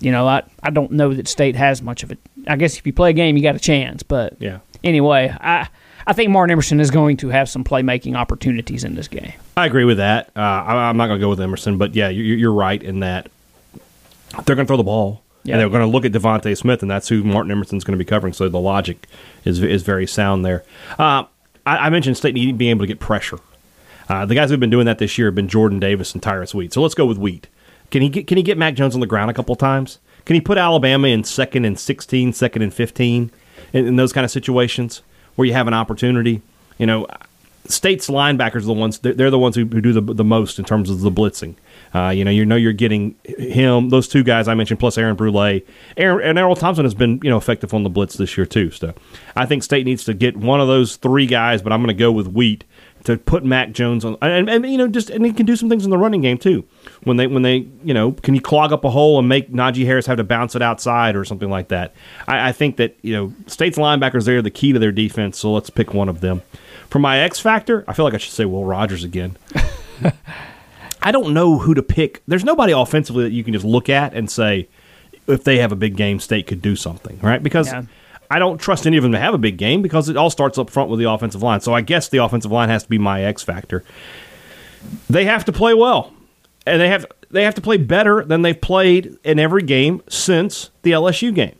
you 0.00 0.12
know, 0.12 0.26
I 0.28 0.42
I 0.62 0.70
don't 0.70 0.92
know 0.92 1.12
that 1.14 1.26
State 1.28 1.56
has 1.56 1.82
much 1.82 2.02
of 2.02 2.12
it. 2.12 2.18
I 2.46 2.56
guess 2.56 2.78
if 2.78 2.86
you 2.86 2.92
play 2.92 3.10
a 3.10 3.14
game, 3.14 3.36
you 3.36 3.42
got 3.42 3.56
a 3.56 3.60
chance. 3.60 4.02
But 4.02 4.36
Yeah. 4.40 4.58
anyway, 4.84 5.34
I 5.40 5.68
I 6.06 6.12
think 6.12 6.30
Martin 6.30 6.52
Emerson 6.52 6.80
is 6.80 6.90
going 6.90 7.16
to 7.18 7.28
have 7.28 7.48
some 7.48 7.64
playmaking 7.64 8.14
opportunities 8.16 8.84
in 8.84 8.94
this 8.94 9.08
game. 9.08 9.32
I 9.56 9.66
agree 9.66 9.84
with 9.84 9.96
that. 9.98 10.30
Uh, 10.36 10.40
I, 10.40 10.74
I'm 10.88 10.96
not 10.96 11.08
going 11.08 11.18
to 11.20 11.24
go 11.24 11.28
with 11.28 11.40
Emerson, 11.40 11.76
but 11.78 11.94
yeah, 11.94 12.08
you're, 12.08 12.36
you're 12.36 12.52
right 12.52 12.82
in 12.82 13.00
that 13.00 13.28
they're 14.46 14.54
going 14.56 14.66
to 14.66 14.70
throw 14.70 14.76
the 14.76 14.82
ball. 14.84 15.22
Yeah. 15.44 15.54
And 15.54 15.60
they're 15.60 15.68
going 15.68 15.80
to 15.82 15.86
look 15.86 16.04
at 16.04 16.12
DeVonta 16.12 16.56
Smith, 16.56 16.82
and 16.82 16.90
that's 16.90 17.08
who 17.08 17.24
Martin 17.24 17.50
Emerson's 17.50 17.82
going 17.84 17.98
to 17.98 18.02
be 18.04 18.08
covering. 18.08 18.32
So 18.34 18.48
the 18.48 18.60
logic 18.60 19.06
is 19.44 19.62
is 19.62 19.82
very 19.82 20.06
sound 20.06 20.44
there. 20.44 20.62
Uh, 20.98 21.24
I, 21.68 21.86
I 21.86 21.90
mentioned 21.90 22.16
State 22.16 22.34
being 22.34 22.70
able 22.70 22.80
to 22.80 22.86
get 22.86 23.00
pressure. 23.00 23.38
Uh, 24.08 24.24
the 24.24 24.34
guys 24.34 24.48
who've 24.48 24.58
been 24.58 24.70
doing 24.70 24.86
that 24.86 24.98
this 24.98 25.18
year 25.18 25.28
have 25.28 25.34
been 25.34 25.48
Jordan 25.48 25.78
Davis 25.78 26.14
and 26.14 26.22
Tyrus 26.22 26.54
Wheat. 26.54 26.72
So 26.72 26.80
let's 26.80 26.94
go 26.94 27.04
with 27.04 27.18
Wheat. 27.18 27.46
Can 27.90 28.02
he 28.02 28.08
get 28.08 28.26
Can 28.26 28.36
he 28.36 28.42
get 28.42 28.58
Mac 28.58 28.74
Jones 28.74 28.94
on 28.94 29.00
the 29.00 29.06
ground 29.06 29.30
a 29.30 29.34
couple 29.34 29.54
times? 29.54 29.98
Can 30.24 30.34
he 30.34 30.40
put 30.40 30.58
Alabama 30.58 31.08
in 31.08 31.24
second 31.24 31.64
and 31.64 31.78
16, 31.78 32.32
second 32.32 32.62
and 32.62 32.72
15 32.72 33.30
in, 33.72 33.86
in 33.86 33.96
those 33.96 34.12
kind 34.12 34.24
of 34.24 34.30
situations 34.30 35.02
where 35.36 35.46
you 35.46 35.54
have 35.54 35.66
an 35.66 35.74
opportunity? 35.74 36.42
You 36.78 36.86
know, 36.86 37.06
State's 37.66 38.08
linebackers 38.08 38.56
are 38.56 38.60
the 38.60 38.72
ones 38.72 38.98
they're, 39.00 39.30
the 39.30 39.38
ones 39.38 39.54
who, 39.54 39.66
who 39.66 39.80
do 39.80 39.92
the, 39.92 40.00
the 40.00 40.24
most 40.24 40.58
in 40.58 40.64
terms 40.64 40.88
of 40.88 41.00
the 41.00 41.10
blitzing. 41.10 41.54
Uh, 41.94 42.08
you 42.08 42.24
know, 42.24 42.30
you 42.30 42.44
know 42.44 42.56
you're 42.56 42.72
getting 42.72 43.14
him, 43.24 43.90
those 43.90 44.08
two 44.08 44.22
guys 44.22 44.48
I 44.48 44.54
mentioned, 44.54 44.80
plus 44.80 44.96
Aaron 44.96 45.16
Brule. 45.16 45.60
Aaron, 45.96 46.26
and 46.26 46.38
Erroll 46.38 46.58
Thompson 46.58 46.84
has 46.84 46.94
been 46.94 47.20
you 47.22 47.30
know 47.30 47.36
effective 47.36 47.74
on 47.74 47.82
the 47.82 47.90
blitz 47.90 48.16
this 48.16 48.36
year 48.36 48.46
too. 48.46 48.70
So 48.70 48.94
I 49.36 49.46
think 49.46 49.62
State 49.62 49.84
needs 49.84 50.04
to 50.04 50.14
get 50.14 50.36
one 50.36 50.60
of 50.60 50.68
those 50.68 50.96
three 50.96 51.26
guys, 51.26 51.62
but 51.62 51.72
I'm 51.72 51.80
going 51.80 51.94
to 51.94 51.98
go 51.98 52.12
with 52.12 52.28
Wheat 52.28 52.64
to 53.08 53.16
put 53.16 53.42
Mac 53.42 53.72
Jones 53.72 54.04
on, 54.04 54.18
and, 54.20 54.50
and 54.50 54.70
you 54.70 54.76
know 54.76 54.86
just 54.86 55.08
and 55.08 55.24
he 55.24 55.32
can 55.32 55.46
do 55.46 55.56
some 55.56 55.70
things 55.70 55.82
in 55.86 55.90
the 55.90 55.96
running 55.96 56.20
game 56.20 56.36
too. 56.36 56.62
When 57.04 57.16
they 57.16 57.26
when 57.26 57.40
they 57.42 57.66
you 57.82 57.94
know 57.94 58.12
can 58.12 58.34
you 58.34 58.40
clog 58.42 58.70
up 58.70 58.84
a 58.84 58.90
hole 58.90 59.18
and 59.18 59.26
make 59.26 59.50
Najee 59.50 59.86
Harris 59.86 60.04
have 60.04 60.18
to 60.18 60.24
bounce 60.24 60.54
it 60.54 60.60
outside 60.60 61.16
or 61.16 61.24
something 61.24 61.48
like 61.48 61.68
that? 61.68 61.94
I, 62.26 62.50
I 62.50 62.52
think 62.52 62.76
that 62.76 62.98
you 63.00 63.14
know 63.14 63.32
State's 63.46 63.78
linebackers 63.78 64.26
they 64.26 64.34
are 64.34 64.42
the 64.42 64.50
key 64.50 64.74
to 64.74 64.78
their 64.78 64.92
defense. 64.92 65.38
So 65.38 65.50
let's 65.54 65.70
pick 65.70 65.94
one 65.94 66.10
of 66.10 66.20
them. 66.20 66.42
For 66.90 66.98
my 66.98 67.18
X 67.20 67.40
factor, 67.40 67.82
I 67.88 67.94
feel 67.94 68.04
like 68.04 68.12
I 68.12 68.18
should 68.18 68.34
say 68.34 68.44
Will 68.44 68.66
Rogers 68.66 69.04
again. 69.04 69.38
I 71.02 71.10
don't 71.10 71.32
know 71.32 71.56
who 71.56 71.72
to 71.72 71.82
pick. 71.82 72.22
There's 72.28 72.44
nobody 72.44 72.74
offensively 72.74 73.24
that 73.24 73.32
you 73.32 73.42
can 73.42 73.54
just 73.54 73.64
look 73.64 73.88
at 73.88 74.12
and 74.12 74.30
say 74.30 74.68
if 75.26 75.44
they 75.44 75.58
have 75.58 75.72
a 75.72 75.76
big 75.76 75.96
game, 75.96 76.20
State 76.20 76.46
could 76.46 76.60
do 76.60 76.76
something, 76.76 77.18
right? 77.22 77.42
Because 77.42 77.68
Yeah. 77.72 77.84
I 78.30 78.38
don't 78.38 78.58
trust 78.58 78.86
any 78.86 78.96
of 78.96 79.02
them 79.02 79.12
to 79.12 79.18
have 79.18 79.34
a 79.34 79.38
big 79.38 79.56
game 79.56 79.82
because 79.82 80.08
it 80.08 80.16
all 80.16 80.30
starts 80.30 80.58
up 80.58 80.70
front 80.70 80.90
with 80.90 80.98
the 80.98 81.10
offensive 81.10 81.42
line. 81.42 81.60
So 81.60 81.72
I 81.74 81.80
guess 81.80 82.08
the 82.08 82.18
offensive 82.18 82.50
line 82.52 82.68
has 82.68 82.82
to 82.82 82.88
be 82.88 82.98
my 82.98 83.22
X 83.22 83.42
factor. 83.42 83.84
They 85.08 85.24
have 85.24 85.44
to 85.46 85.52
play 85.52 85.74
well, 85.74 86.12
and 86.66 86.80
they 86.80 86.88
have 86.88 87.06
they 87.30 87.44
have 87.44 87.54
to 87.56 87.60
play 87.60 87.76
better 87.76 88.24
than 88.24 88.42
they've 88.42 88.60
played 88.60 89.16
in 89.24 89.38
every 89.38 89.62
game 89.62 90.02
since 90.08 90.70
the 90.82 90.92
LSU 90.92 91.34
game. 91.34 91.56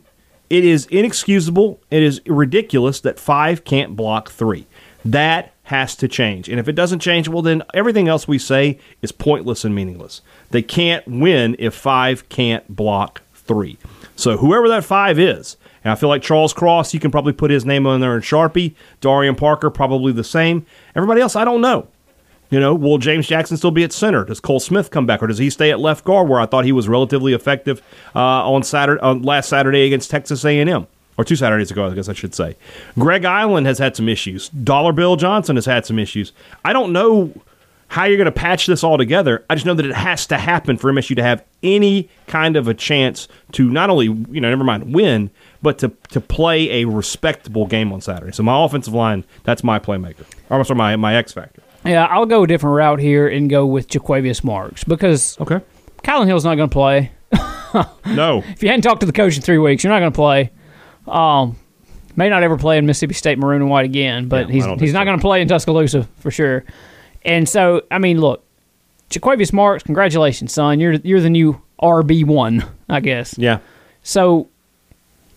It 0.49 0.65
is 0.65 0.87
inexcusable. 0.87 1.79
It 1.91 2.01
is 2.01 2.21
ridiculous 2.25 3.01
that 3.01 3.19
five 3.19 3.63
can't 3.63 3.95
block 3.95 4.31
three. 4.31 4.65
That 5.05 5.53
has 5.63 5.95
to 5.97 6.07
change. 6.07 6.49
And 6.49 6.59
if 6.59 6.67
it 6.67 6.73
doesn't 6.73 6.99
change, 6.99 7.27
well, 7.27 7.43
then 7.43 7.61
everything 7.73 8.07
else 8.07 8.27
we 8.27 8.39
say 8.39 8.79
is 9.03 9.11
pointless 9.11 9.63
and 9.63 9.75
meaningless. 9.75 10.21
They 10.49 10.63
can't 10.63 11.07
win 11.07 11.55
if 11.59 11.75
five 11.75 12.27
can't 12.29 12.67
block 12.75 13.21
three. 13.35 13.77
So 14.15 14.37
whoever 14.37 14.67
that 14.69 14.83
five 14.83 15.19
is, 15.19 15.57
and 15.83 15.91
I 15.91 15.95
feel 15.95 16.09
like 16.09 16.21
Charles 16.21 16.53
Cross, 16.53 16.93
you 16.93 16.99
can 16.99 17.11
probably 17.11 17.33
put 17.33 17.51
his 17.51 17.65
name 17.65 17.87
on 17.87 18.01
there 18.01 18.15
in 18.15 18.21
Sharpie. 18.21 18.75
Darian 19.01 19.35
Parker, 19.35 19.69
probably 19.69 20.11
the 20.11 20.23
same. 20.23 20.65
Everybody 20.95 21.21
else, 21.21 21.35
I 21.35 21.45
don't 21.45 21.61
know. 21.61 21.87
You 22.49 22.59
know, 22.59 22.73
will 22.73 22.97
James 22.97 23.27
Jackson 23.27 23.57
still 23.57 23.71
be 23.71 23.83
at 23.83 23.93
center? 23.93 24.25
Does 24.25 24.39
Cole 24.39 24.59
Smith 24.59 24.89
come 24.89 25.05
back, 25.05 25.21
or 25.21 25.27
does 25.27 25.37
he 25.37 25.51
stay 25.51 25.69
at 25.69 25.79
left 25.79 26.03
guard, 26.03 26.27
where 26.27 26.39
I 26.39 26.47
thought 26.47 26.65
he 26.65 26.71
was 26.71 26.87
relatively 26.87 27.33
effective 27.33 27.81
uh, 28.15 28.19
on 28.19 28.63
Saturday, 28.63 28.99
on 29.01 29.21
last 29.21 29.49
Saturday 29.49 29.85
against 29.85 30.09
Texas 30.09 30.43
A&M, 30.43 30.87
or 31.17 31.23
two 31.23 31.35
Saturdays 31.35 31.69
ago, 31.69 31.87
I 31.87 31.93
guess 31.93 32.09
I 32.09 32.13
should 32.13 32.33
say. 32.33 32.57
Greg 32.97 33.21
Eiland 33.21 33.67
has 33.67 33.77
had 33.77 33.95
some 33.95 34.09
issues. 34.09 34.49
Dollar 34.49 34.93
Bill 34.93 35.15
Johnson 35.15 35.57
has 35.57 35.65
had 35.65 35.85
some 35.85 35.99
issues. 35.99 36.33
I 36.65 36.73
don't 36.73 36.91
know 36.91 37.31
how 37.89 38.05
you're 38.05 38.17
going 38.17 38.25
to 38.25 38.31
patch 38.31 38.65
this 38.67 38.83
all 38.83 38.97
together. 38.97 39.43
I 39.49 39.55
just 39.55 39.65
know 39.65 39.73
that 39.73 39.85
it 39.85 39.95
has 39.95 40.25
to 40.27 40.37
happen 40.37 40.77
for 40.77 40.91
MSU 40.91 41.15
to 41.15 41.23
have 41.23 41.43
any 41.61 42.09
kind 42.27 42.55
of 42.55 42.67
a 42.67 42.73
chance 42.73 43.27
to 43.53 43.69
not 43.69 43.89
only, 43.89 44.05
you 44.05 44.41
know, 44.41 44.49
never 44.49 44.63
mind 44.63 44.93
win, 44.93 45.29
but 45.61 45.77
to 45.79 45.89
to 46.09 46.21
play 46.21 46.81
a 46.81 46.85
respectable 46.85 47.65
game 47.67 47.91
on 47.93 48.01
Saturday. 48.01 48.31
So 48.31 48.43
my 48.43 48.63
offensive 48.65 48.93
line, 48.93 49.25
that's 49.43 49.63
my 49.63 49.79
playmaker. 49.79 50.25
Or 50.49 50.63
sorry, 50.63 50.77
my 50.77 50.95
my 50.95 51.15
X 51.15 51.33
factor. 51.33 51.61
Yeah, 51.85 52.05
I'll 52.05 52.25
go 52.25 52.43
a 52.43 52.47
different 52.47 52.75
route 52.75 52.99
here 52.99 53.27
and 53.27 53.49
go 53.49 53.65
with 53.65 53.87
Jo'quavious 53.87 54.43
Marks 54.43 54.83
because 54.83 55.39
Okay. 55.39 55.61
Kylan 56.03 56.27
Hill's 56.27 56.43
not 56.45 56.55
going 56.55 56.69
to 56.69 56.73
play. 56.73 57.11
No. 58.05 58.39
If 58.47 58.63
you 58.63 58.69
hadn't 58.69 58.81
talked 58.81 59.01
to 59.01 59.05
the 59.05 59.11
coach 59.13 59.35
in 59.35 59.43
three 59.43 59.59
weeks, 59.59 59.83
you're 59.83 59.93
not 59.93 59.99
going 59.99 60.11
to 60.11 60.15
play. 60.15 60.51
Um, 61.07 61.55
may 62.15 62.27
not 62.27 62.41
ever 62.41 62.57
play 62.57 62.77
in 62.79 62.85
Mississippi 62.87 63.13
State 63.13 63.37
maroon 63.37 63.61
and 63.61 63.69
white 63.69 63.85
again, 63.85 64.27
but 64.27 64.47
Yeah, 64.47 64.53
he's 64.53 64.65
he's 64.81 64.93
not 64.93 65.01
so. 65.01 65.05
going 65.05 65.17
to 65.17 65.21
play 65.21 65.41
in 65.41 65.47
Tuscaloosa 65.47 66.07
for 66.19 66.31
sure. 66.31 66.65
And 67.23 67.47
so, 67.47 67.83
I 67.91 67.99
mean, 67.99 68.19
look, 68.19 68.43
Jo'quavious 69.11 69.53
Marks, 69.53 69.83
congratulations, 69.83 70.51
son. 70.51 70.79
You're 70.79 70.93
you're 70.93 71.21
the 71.21 71.29
new 71.29 71.61
RB 71.81 72.25
one, 72.25 72.65
I 72.89 72.99
guess. 73.01 73.37
Yeah. 73.37 73.59
So, 74.01 74.49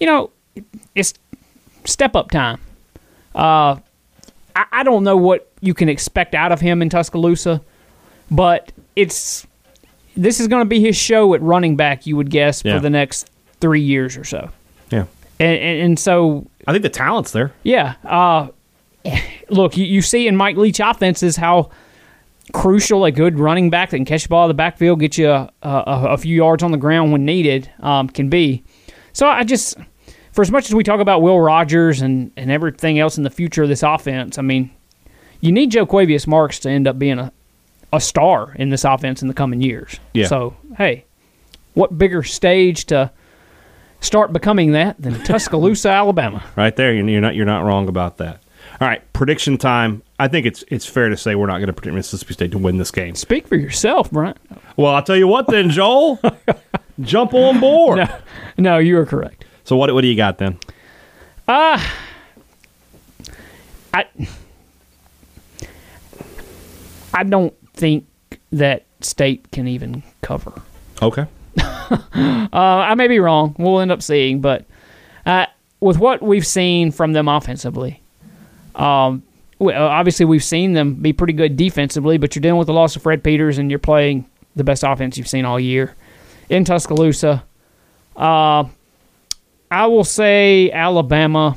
you 0.03 0.07
know, 0.07 0.31
it's 0.97 1.15
step 1.85 2.17
up 2.17 2.33
time. 2.33 2.59
Uh, 3.37 3.77
I, 4.57 4.65
I 4.73 4.83
don't 4.83 5.05
know 5.05 5.17
what 5.17 5.49
you 5.61 5.75
can 5.75 5.89
expect 5.89 6.35
out 6.35 6.51
of 6.51 6.61
him 6.61 6.83
in 6.83 6.89
Tuscaloosa, 6.89 7.63
but 8.33 8.73
it's 8.97 9.47
this 10.17 10.41
is 10.41 10.49
going 10.49 10.61
to 10.63 10.69
be 10.69 10.81
his 10.81 10.97
show 10.97 11.33
at 11.35 11.41
running 11.41 11.77
back. 11.77 12.05
You 12.05 12.17
would 12.17 12.31
guess 12.31 12.65
Yeah. 12.65 12.75
for 12.75 12.81
the 12.81 12.91
next 12.91 13.31
three 13.61 13.81
years 13.81 14.17
or 14.17 14.25
so, 14.25 14.51
Yeah. 14.91 15.05
and 15.39 15.57
and, 15.59 15.81
and 15.83 15.99
so 15.99 16.47
I 16.67 16.73
think 16.73 16.83
the 16.83 16.89
talent's 16.91 17.31
there. 17.31 17.53
yeah. 17.63 17.95
Uh, 18.05 18.49
look, 19.51 19.77
you, 19.77 19.85
you 19.85 20.03
see 20.03 20.27
in 20.27 20.35
Mike 20.37 20.57
Leach 20.57 20.81
offenses 20.81 21.37
how 21.37 21.71
crucial 22.53 23.05
a 23.05 23.13
good 23.13 23.39
running 23.39 23.71
back 23.71 23.91
that 23.91 23.97
can 23.99 24.05
catch 24.05 24.25
the 24.25 24.29
ball 24.29 24.45
in 24.47 24.49
the 24.49 24.55
backfield, 24.55 24.99
get 24.99 25.17
you 25.17 25.31
a, 25.31 25.49
a, 25.63 25.83
a 26.11 26.19
few 26.19 26.35
yards 26.37 26.63
on 26.65 26.73
the 26.73 26.77
ground 26.77 27.13
when 27.13 27.25
needed, 27.25 27.71
um, 27.81 28.09
can 28.09 28.29
be. 28.29 28.63
So 29.13 29.27
I 29.29 29.45
just, 29.45 29.77
for 30.33 30.43
as 30.43 30.51
much 30.51 30.67
as 30.67 30.75
we 30.75 30.83
talk 30.83 31.01
about 31.01 31.23
Will 31.23 31.41
Rogers 31.41 32.01
and, 32.01 32.33
and 32.37 32.51
everything 32.51 32.99
else 32.99 33.17
in 33.17 33.23
the 33.23 33.31
future 33.31 33.63
of 33.63 33.69
this 33.69 33.83
offense, 33.83 34.39
I 34.39 34.43
mean, 34.43 34.71
you 35.41 35.53
need 35.53 35.71
Jo'quavious 35.71 36.27
Marks 36.27 36.59
to 36.61 36.71
end 36.71 36.89
up 36.89 36.99
being 36.99 37.19
a, 37.19 37.33
a 37.93 38.01
star 38.01 38.55
in 38.55 38.71
this 38.71 38.85
offense 38.85 39.23
in 39.23 39.29
the 39.29 39.35
coming 39.35 39.61
years. 39.61 39.99
Yeah. 40.15 40.27
So, 40.27 40.57
hey, 40.79 41.05
what 41.75 41.97
bigger 41.99 42.23
stage 42.23 42.87
to 42.87 43.11
start 44.01 44.33
becoming 44.33 44.73
that 44.73 45.01
than 45.01 45.23
Tuscaloosa, 45.25 45.89
Alabama? 45.91 46.43
Right 46.57 46.75
there. 46.77 46.95
You're 46.95 47.09
you're 47.09 47.21
not 47.21 47.35
you're 47.35 47.47
not 47.47 47.65
wrong 47.65 47.89
about 47.89 48.19
that. 48.19 48.43
All 48.81 48.89
right, 48.89 49.13
prediction 49.13 49.59
time. 49.59 50.03
I 50.19 50.29
think 50.29 50.47
it's 50.47 50.65
it's 50.69 50.87
fair 50.87 51.09
to 51.09 51.17
say 51.17 51.35
we're 51.35 51.47
not 51.47 51.59
going 51.59 51.67
to 51.67 51.73
predict 51.73 51.95
Mississippi 51.95 52.33
State 52.35 52.53
to 52.53 52.59
win 52.59 52.79
this 52.79 52.91
game. 52.91 53.15
Speak 53.15 53.47
for 53.47 53.57
yourself, 53.57 54.11
Brian. 54.11 54.35
Well, 54.77 54.95
I'll 54.95 55.03
tell 55.03 55.17
you 55.17 55.29
what 55.29 55.47
then, 55.47 55.71
Joel. 55.71 56.21
Jump 57.01 57.35
on 57.35 57.61
board. 57.61 57.99
No, 57.99 58.19
no, 58.57 58.79
you 58.79 58.99
are 58.99 59.07
correct. 59.07 59.45
So 59.65 59.77
what 59.77 59.93
what 59.95 60.03
do 60.03 60.09
you 60.09 60.17
got 60.17 60.39
then? 60.39 60.59
I 63.95 64.07
I 67.15 67.25
don't 67.25 67.55
think 67.75 68.07
that 68.53 68.85
state 69.01 69.51
can 69.51 69.69
even 69.69 70.03
cover. 70.21 70.53
Okay. 71.01 71.27
Uh, 71.95 72.49
I 72.53 72.95
may 72.95 73.07
be 73.09 73.19
wrong. 73.19 73.55
We'll 73.59 73.81
end 73.81 73.91
up 73.91 74.03
seeing, 74.03 74.41
but 74.41 74.65
uh, 75.27 75.47
with 75.81 75.99
what 75.99 76.23
we've 76.23 76.47
seen 76.47 76.91
from 76.91 77.13
them 77.13 77.29
offensively, 77.29 78.03
um, 78.75 79.23
uh, 79.61 79.73
obviously 79.73 80.25
we've 80.27 80.45
seen 80.45 80.73
them 80.73 80.95
be 80.95 81.13
pretty 81.13 81.33
good 81.33 81.57
defensively. 81.57 82.19
But 82.19 82.35
you're 82.35 82.41
dealing 82.41 82.59
with 82.59 82.67
the 82.67 82.73
loss 82.75 82.97
of 82.97 83.03
Fred 83.03 83.23
Peters, 83.25 83.59
and 83.59 83.71
you're 83.71 83.79
playing 83.79 84.27
the 84.57 84.65
best 84.65 84.85
offense 84.85 85.19
you've 85.19 85.29
seen 85.29 85.45
all 85.45 85.59
year 85.61 85.95
in 86.49 86.65
Tuscaloosa. 86.65 87.45
Uh, 88.17 88.65
I 89.73 89.87
will 89.87 90.05
say 90.05 90.71
Alabama 90.71 91.57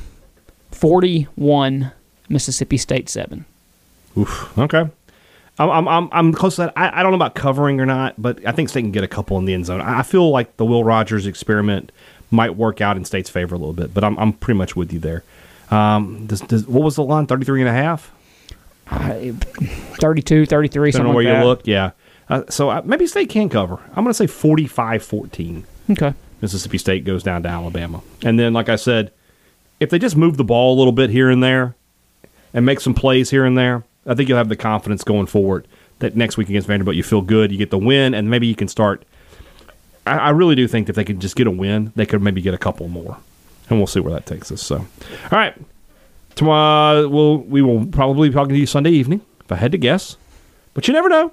forty-one, 0.72 1.92
Mississippi 2.30 2.78
State 2.78 3.10
seven. 3.10 3.46
Oof. 4.18 4.58
Okay. 4.58 4.90
I'm, 5.58 5.70
I'm, 5.70 5.88
I'm, 5.88 6.10
I'm 6.12 6.34
close 6.34 6.56
to 6.58 6.64
that. 6.64 6.74
I, 6.76 7.00
I 7.00 7.04
don't 7.04 7.12
know 7.12 7.18
about 7.18 7.34
covering 7.36 7.80
or 7.80 7.86
not, 7.86 8.22
but 8.22 8.46
I 8.46 8.52
think 8.52 8.68
State 8.70 8.82
can 8.82 8.92
get 8.92 9.04
a 9.06 9.08
couple 9.08 9.38
in 9.38 9.46
the 9.46 9.54
end 9.54 9.66
zone. 9.66 9.82
I 9.82 10.00
I 10.00 10.04
feel 10.04 10.30
like 10.30 10.58
the 10.58 10.66
Will 10.66 10.84
Rogers 10.84 11.26
experiment 11.26 11.92
might 12.32 12.56
work 12.56 12.82
out 12.82 12.98
in 12.98 13.06
State's 13.06 13.30
favor 13.30 13.56
a 13.56 13.58
little 13.58 13.74
bit, 13.74 13.94
but 13.94 14.04
I'm, 14.04 14.18
I'm 14.18 14.34
pretty 14.34 14.58
much 14.58 14.76
with 14.76 14.92
you 14.92 15.00
there. 15.00 15.24
Um, 15.72 16.28
does, 16.28 16.42
does, 16.42 16.68
what 16.68 16.84
was 16.84 16.96
the 16.96 17.04
line? 17.04 17.26
33 17.28 17.62
and 17.62 17.70
a 17.70 17.74
half? 17.74 18.12
32, 18.88 20.46
33, 20.46 20.70
Depending 20.70 20.92
something 20.92 21.10
on 21.10 21.16
where 21.16 21.24
like 21.24 21.42
you 21.42 21.48
look. 21.48 21.68
Yeah. 21.68 21.92
Uh, 22.30 22.44
so 22.50 22.70
uh, 22.70 22.82
maybe 22.86 23.08
State 23.08 23.30
can 23.30 23.50
cover. 23.50 23.80
I'm 23.90 24.04
going 24.04 24.08
to 24.08 24.14
say 24.14 24.28
45 24.28 25.04
14. 25.04 25.66
Okay. 25.92 26.14
Mississippi 26.42 26.78
State 26.78 27.06
goes 27.06 27.24
down 27.24 27.44
to 27.44 27.50
Alabama. 27.50 28.02
And 28.24 28.40
then, 28.40 28.54
like 28.54 28.70
I 28.70 28.76
said, 28.76 29.12
if 29.80 29.90
they 29.90 30.00
just 30.00 30.16
move 30.16 30.38
the 30.38 30.44
ball 30.44 30.76
a 30.76 30.78
little 30.78 30.92
bit 30.94 31.10
here 31.10 31.30
and 31.30 31.42
there 31.44 31.76
and 32.54 32.66
make 32.66 32.80
some 32.80 32.94
plays 32.94 33.30
here 33.30 33.46
and 33.46 33.58
there, 33.58 33.84
I 34.06 34.14
think 34.14 34.30
you'll 34.30 34.38
have 34.38 34.50
the 34.50 34.56
confidence 34.56 35.04
going 35.04 35.26
forward 35.26 35.68
that 36.00 36.16
next 36.16 36.38
week 36.38 36.50
against 36.50 36.68
Vanderbilt 36.68 36.96
you 36.96 37.04
feel 37.04 37.22
good, 37.22 37.52
you 37.52 37.58
get 37.58 37.72
the 37.72 37.78
win, 37.78 38.14
and 38.14 38.30
maybe 38.30 38.48
you 38.48 38.56
can 38.56 38.68
start. 38.68 39.04
I, 40.06 40.18
I 40.18 40.30
really 40.32 40.56
do 40.56 40.68
think 40.68 40.90
if 40.90 40.96
they 40.96 41.04
could 41.06 41.20
just 41.20 41.36
get 41.36 41.48
a 41.48 41.52
win, 41.52 41.92
they 41.96 42.06
could 42.06 42.22
maybe 42.22 42.42
get 42.42 42.54
a 42.54 42.58
couple 42.58 42.88
more, 42.88 43.18
and 43.70 43.80
we'll 43.80 43.88
see 43.88 44.00
where 44.02 44.14
that 44.14 44.26
takes 44.26 44.52
us. 44.52 44.62
So, 44.62 44.78
all 44.78 44.86
right, 45.32 45.56
tomorrow 46.36 47.08
we'll 47.08 47.38
we 47.40 47.62
will 47.62 47.86
probably 47.88 48.30
be 48.30 48.34
talking 48.36 48.54
to 48.54 48.60
you 48.60 48.66
Sunday 48.68 48.92
evening 48.92 49.22
if 49.42 49.52
I 49.52 49.56
had 49.56 49.72
to 49.72 49.78
guess, 49.78 50.18
but 50.74 50.88
you 50.88 50.94
never 50.94 51.10
know. 51.10 51.32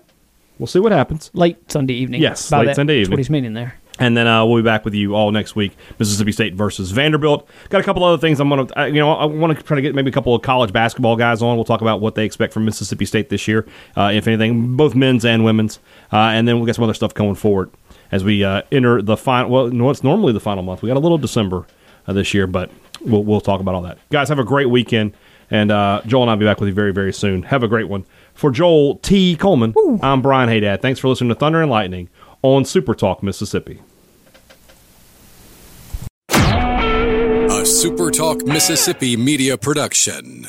We'll 0.59 0.67
see 0.69 0.79
what 0.79 0.93
happens. 0.93 1.31
Late 1.35 1.71
Sunday 1.73 1.95
evening. 1.95 2.23
Yes, 2.23 2.51
late 2.53 2.67
that- 2.67 2.77
Sunday 2.77 2.99
That's 2.99 3.07
evening. 3.07 3.15
what 3.15 3.19
he's 3.19 3.31
meaning 3.31 3.55
there. 3.55 3.75
And 3.99 4.17
then 4.17 4.27
uh, 4.27 4.45
we'll 4.45 4.63
be 4.63 4.65
back 4.65 4.85
with 4.85 4.95
you 4.95 5.15
all 5.15 5.31
next 5.31 5.55
week. 5.55 5.77
Mississippi 5.99 6.33
State 6.33 6.55
versus 6.55 6.91
Vanderbilt. 6.91 7.47
Got 7.69 7.83
a 7.83 7.85
couple 7.85 8.03
other 8.05 8.19
things 8.19 8.41
I'm 8.41 8.49
gonna, 8.49 8.67
uh, 8.77 8.85
you 8.85 8.95
know, 8.95 9.13
I 9.13 9.27
want 9.27 9.57
to 9.57 9.63
try 9.63 9.75
to 9.75 9.83
get 9.83 9.95
maybe 9.95 10.09
a 10.09 10.13
couple 10.13 10.35
of 10.35 10.43
college 10.43 10.73
basketball 10.73 11.15
guys 11.17 11.43
on. 11.43 11.57
We'll 11.57 11.65
talk 11.65 11.83
about 11.83 12.01
what 12.01 12.15
they 12.15 12.25
expect 12.25 12.55
from 12.55 12.65
Mississippi 12.65 13.05
State 13.05 13.29
this 13.29 13.47
year, 13.47 13.67
uh, 13.97 14.11
if 14.15 14.27
anything, 14.27 14.77
both 14.77 14.95
men's 14.95 15.25
and 15.25 15.45
women's. 15.45 15.79
Uh, 16.13 16.17
and 16.17 16.49
then 16.49 16.57
we'll 16.57 16.67
get 16.67 16.75
some 16.75 16.85
other 16.85 16.95
stuff 16.95 17.13
going 17.13 17.35
forward 17.35 17.71
as 18.11 18.25
we 18.25 18.43
uh, 18.43 18.63
enter 18.73 19.03
the 19.03 19.17
final. 19.17 19.51
Well, 19.51 19.69
no, 19.69 19.91
it's 19.91 20.03
normally 20.03 20.33
the 20.33 20.41
final 20.41 20.63
month. 20.63 20.83
We 20.83 20.89
got 20.89 20.97
a 20.97 21.01
little 21.01 21.19
December 21.19 21.67
uh, 22.07 22.15
this 22.15 22.33
year, 22.33 22.47
but 22.47 22.71
we'll 23.03 23.25
we'll 23.25 23.41
talk 23.43 23.61
about 23.61 23.75
all 23.75 23.83
that. 23.83 23.99
Guys, 24.11 24.31
have 24.31 24.39
a 24.39 24.45
great 24.45 24.71
weekend. 24.71 25.13
And 25.51 25.71
uh, 25.71 26.01
Joel 26.07 26.23
and 26.23 26.31
I'll 26.31 26.37
be 26.39 26.47
back 26.47 26.61
with 26.61 26.71
you 26.71 26.75
very, 26.75 26.95
very 26.95 27.13
soon. 27.13 27.43
Have 27.43 27.63
a 27.63 27.69
great 27.69 27.87
one. 27.87 28.07
For 28.33 28.51
Joel 28.51 28.97
T. 28.97 29.37
Coleman, 29.37 29.75
I'm 30.03 30.23
Brian 30.23 30.49
Haydad. 30.49 30.81
Thanks 30.81 30.99
for 30.99 31.09
listening 31.09 31.29
to 31.29 31.35
Thunder 31.35 31.61
and 31.61 31.71
Lightning 31.71 32.09
on 32.43 32.65
Super 32.65 32.95
Talk 32.95 33.23
Mississippi. 33.23 33.81
A 36.29 37.65
SuperTalk 37.65 38.45
Mississippi 38.45 39.17
media 39.17 39.57
production. 39.57 40.49